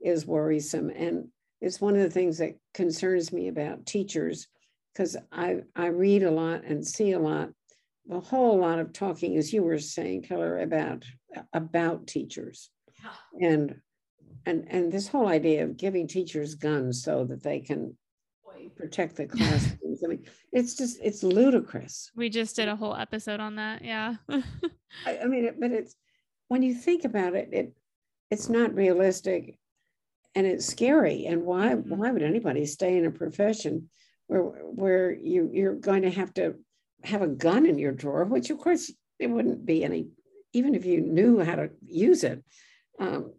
[0.00, 1.26] is worrisome, and
[1.60, 4.46] it's one of the things that concerns me about teachers,
[4.92, 7.50] because I I read a lot and see a lot,
[8.10, 11.04] a whole lot of talking, as you were saying, Keller, about
[11.52, 12.70] about teachers,
[13.02, 13.48] Yeah.
[13.48, 13.74] and
[14.46, 17.96] and and this whole idea of giving teachers guns so that they can.
[18.76, 20.02] Protect the classrooms.
[20.04, 22.10] I mean, it's just it's ludicrous.
[22.16, 23.84] We just did a whole episode on that.
[23.84, 24.16] Yeah.
[25.06, 25.94] I, I mean, it- but it's
[26.48, 27.72] when you think about it, it
[28.30, 29.58] it's not realistic,
[30.34, 31.26] and it's scary.
[31.26, 31.96] And why Mhm.
[31.96, 33.90] why would anybody stay in a profession
[34.26, 36.54] where where you you're going to have to
[37.04, 40.08] have a gun in your drawer, which of course it wouldn't be any,
[40.52, 42.42] even if you knew how to use it,
[42.98, 43.32] um,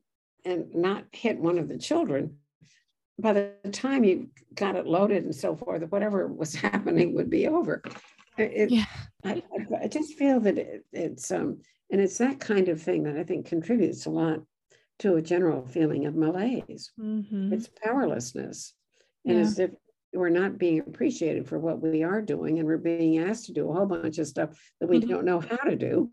[0.45, 2.38] and not hit one of the children.
[3.22, 7.47] By the time you got it loaded and so forth, whatever was happening would be
[7.47, 7.82] over.
[8.38, 8.86] It, yeah.
[9.24, 9.43] I,
[9.82, 11.59] I, just feel that it, it's um,
[11.91, 14.39] and it's that kind of thing that I think contributes a lot
[14.99, 16.91] to a general feeling of malaise.
[16.99, 17.53] Mm-hmm.
[17.53, 18.74] It's powerlessness.
[19.26, 19.43] And yeah.
[19.43, 19.72] as if
[20.13, 23.69] we're not being appreciated for what we are doing, and we're being asked to do
[23.69, 25.09] a whole bunch of stuff that we mm-hmm.
[25.09, 26.09] don't know how to do,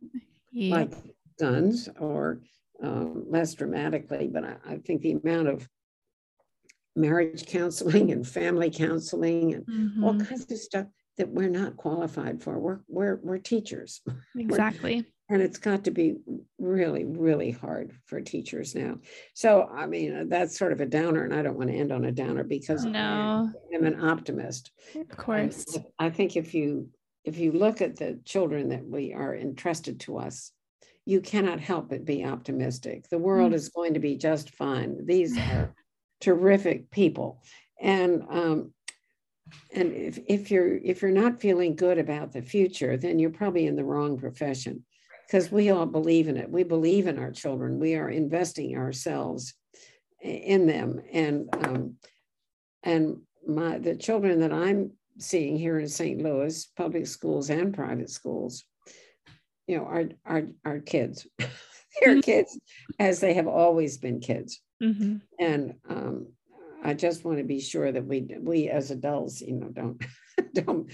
[0.53, 0.75] yeah.
[0.75, 0.93] like
[1.39, 2.41] guns or
[2.83, 4.29] um, less dramatically.
[4.33, 5.69] But I, I, think the amount of
[6.99, 10.05] marriage counseling and family counseling and mm-hmm.
[10.05, 10.87] all kinds of stuff
[11.19, 12.59] that we're not qualified for.
[12.59, 14.01] We're we're we're teachers.
[14.37, 15.05] Exactly.
[15.31, 16.17] and it's got to be
[16.59, 18.97] really really hard for teachers now
[19.35, 22.05] so i mean that's sort of a downer and i don't want to end on
[22.05, 23.51] a downer because no.
[23.75, 26.89] i'm an optimist of course and i think if you
[27.25, 30.53] if you look at the children that we are entrusted to us
[31.05, 33.55] you cannot help but be optimistic the world mm.
[33.55, 35.75] is going to be just fine these are
[36.21, 37.43] terrific people.
[37.81, 38.73] And um,
[39.73, 43.67] and if, if you're if you're not feeling good about the future then you're probably
[43.67, 44.85] in the wrong profession.
[45.27, 46.51] Because we all believe in it.
[46.51, 47.79] We believe in our children.
[47.79, 49.53] We are investing ourselves
[50.23, 51.03] in them.
[51.13, 51.97] And um,
[52.83, 58.11] and my the children that i'm seeing here in st louis public schools and private
[58.11, 58.65] schools
[59.69, 61.27] you know are are, are kids.
[61.39, 62.21] They're mm-hmm.
[62.21, 62.59] kids
[62.99, 65.17] as they have always been kids mm-hmm.
[65.39, 66.29] and um,
[66.83, 70.03] I just want to be sure that we we as adults, you know, don't
[70.55, 70.91] don't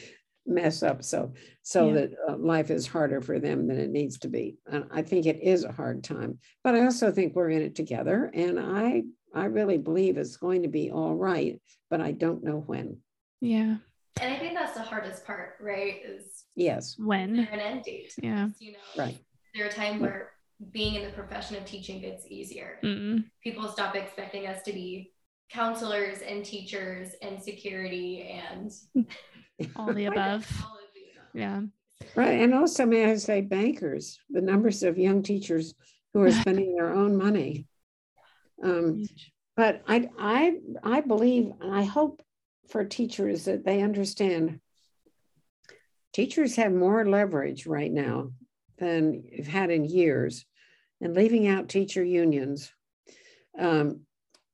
[0.47, 1.33] mess up so
[1.63, 1.95] so yeah.
[1.95, 4.57] that uh, life is harder for them than it needs to be.
[4.71, 7.75] And I think it is a hard time, but I also think we're in it
[7.75, 9.05] together, and I
[9.35, 11.61] I really believe it's going to be all right,
[11.91, 12.99] but I don't know when.
[13.41, 13.77] Yeah.
[14.21, 15.97] And I think that's the hardest part, right?
[16.07, 18.15] Is yes, when an end date.
[18.23, 18.49] Yeah.
[18.61, 19.19] You know, right.
[19.55, 20.31] There are times where
[20.71, 22.79] being in the profession of teaching gets easier.
[22.83, 25.13] mm People stop expecting us to be
[25.51, 28.73] counselors and teachers and security and
[29.77, 30.47] all the above.
[30.65, 30.79] all
[31.33, 31.63] Yeah.
[32.17, 32.41] Right.
[32.41, 35.75] And also, may I say, bankers, the numbers of young teachers
[36.13, 37.67] who are spending their own money.
[38.63, 39.05] Um,
[39.57, 42.23] but I, I, I believe, and I hope
[42.69, 44.61] for teachers that they understand
[46.13, 48.31] teachers have more leverage right now
[48.79, 50.45] than you've had in years.
[51.01, 52.73] And leaving out teacher unions,
[53.59, 54.01] um,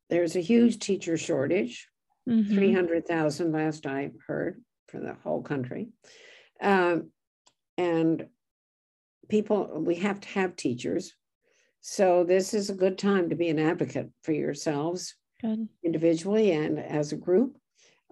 [0.08, 1.88] there's a huge teacher shortage,
[2.28, 2.54] mm-hmm.
[2.54, 5.88] 300,000 last I heard for the whole country.
[6.60, 7.10] Um,
[7.78, 8.26] and
[9.28, 11.14] people, we have to have teachers.
[11.80, 15.68] So this is a good time to be an advocate for yourselves good.
[15.82, 17.56] individually and as a group.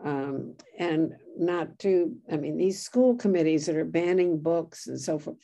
[0.02, 5.18] Um, and not to, I mean, these school committees that are banning books and so
[5.18, 5.36] forth,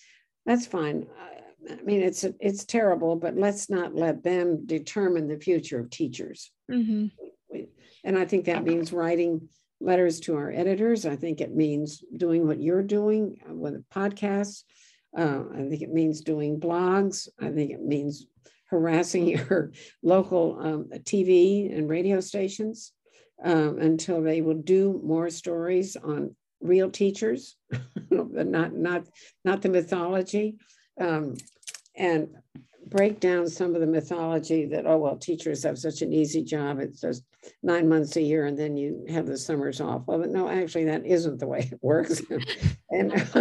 [0.47, 1.07] that's fine.
[1.71, 6.51] I mean, it's it's terrible, but let's not let them determine the future of teachers.
[6.71, 7.07] Mm-hmm.
[8.05, 9.49] And I think that means writing
[9.81, 11.07] letters to our editors.
[11.07, 14.65] I think it means doing what you're doing with podcasts.
[15.17, 17.29] Uh, I think it means doing blogs.
[17.41, 18.27] I think it means
[18.69, 19.73] harassing your
[20.03, 22.93] local um, TV and radio stations
[23.43, 26.35] um, until they will do more stories on
[26.65, 27.57] real teachers,
[28.11, 29.05] not not
[29.45, 30.57] not the mythology.
[31.01, 31.37] Um,
[31.97, 32.29] and
[32.87, 36.81] break down some of the mythology that oh well teachers have such an easy job.
[36.81, 37.25] It's just
[37.63, 40.03] nine months a year and then you have the summers off.
[40.07, 42.23] Well but no actually that isn't the way it works.
[42.91, 43.13] And,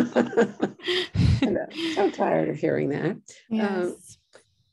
[1.43, 3.11] and i'm so tired of hearing that.
[3.11, 3.67] Um, yes.
[3.69, 3.97] um,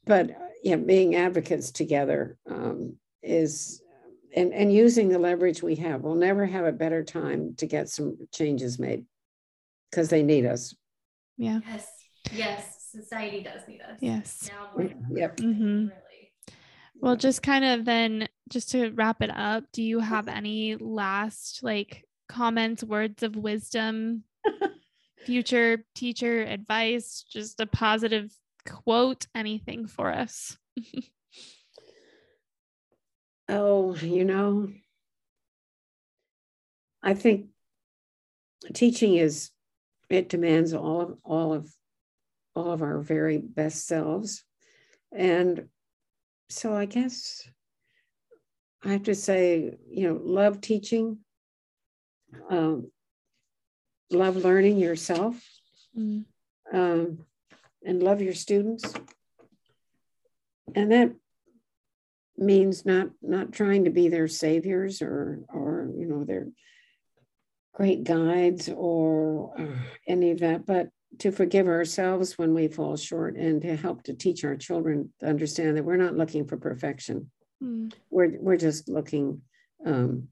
[0.06, 0.30] but
[0.62, 3.79] yeah being advocates together um, is
[4.36, 7.88] and, and using the leverage we have we'll never have a better time to get
[7.88, 9.04] some changes made
[9.90, 10.74] because they need us
[11.36, 11.86] yeah yes
[12.32, 13.98] yes society does need us.
[14.00, 14.50] Yes.
[14.76, 15.36] Now yep.
[15.36, 15.88] Mm-hmm.
[15.88, 16.32] Really.
[17.00, 21.62] Well, just kind of then, just to wrap it up, do you have any last
[21.62, 24.24] like comments, words of wisdom,
[25.24, 28.32] future teacher advice, just a positive
[28.68, 30.58] quote, anything for us?
[33.50, 34.72] oh, you know,
[37.02, 37.46] I think
[38.74, 39.50] teaching is
[40.08, 41.72] it demands all of all of
[42.54, 44.44] all of our very best selves.
[45.12, 45.68] And
[46.48, 47.48] so I guess
[48.84, 51.18] I have to say, you know, love teaching,
[52.48, 52.90] um,
[54.10, 55.36] love learning yourself,
[55.96, 56.24] mm.
[56.72, 57.18] um,
[57.84, 58.92] and love your students.
[60.74, 61.12] And that
[62.40, 66.48] means not not trying to be their saviors or or you know their
[67.72, 69.66] great guides or uh,
[70.06, 70.88] any of that, but
[71.18, 75.26] to forgive ourselves when we fall short and to help to teach our children to
[75.26, 77.30] understand that we're not looking for perfection.
[77.62, 77.92] Mm.
[78.10, 79.42] We're, we're just looking
[79.84, 80.28] um,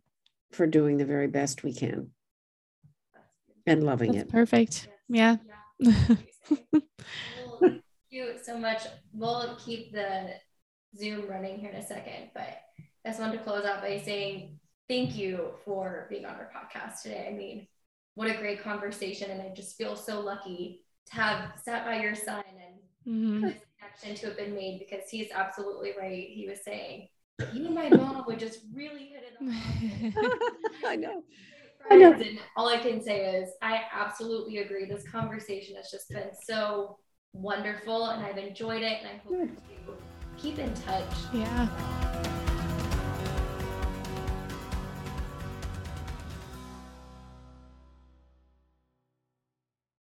[0.52, 2.10] for doing the very best we can
[3.66, 4.30] and loving That's it.
[4.30, 4.88] Perfect.
[5.08, 5.36] Yeah.
[5.82, 6.22] Thank
[8.10, 8.82] you so much.
[9.12, 10.34] We'll keep the
[10.96, 12.62] Zoom running here in a second, but
[13.04, 14.58] I just wanted to close out by saying
[14.88, 17.28] thank you for being on our podcast today.
[17.30, 17.66] I mean,
[18.14, 19.30] what a great conversation.
[19.30, 22.74] And I just feel so lucky to have sat by your son and
[23.06, 23.46] mm-hmm.
[23.46, 26.28] this connection to have been made because he's absolutely right.
[26.28, 27.08] He was saying,
[27.52, 30.14] you and my mom would just really hit it
[30.86, 31.22] I know.
[31.90, 32.12] I know.
[32.12, 34.86] And all I can say is I absolutely agree.
[34.86, 36.98] This conversation has just been so
[37.32, 39.48] wonderful and I've enjoyed it and I hope
[39.86, 39.96] you
[40.38, 41.04] keep in touch.
[41.32, 41.62] Yeah.
[41.62, 42.47] Um,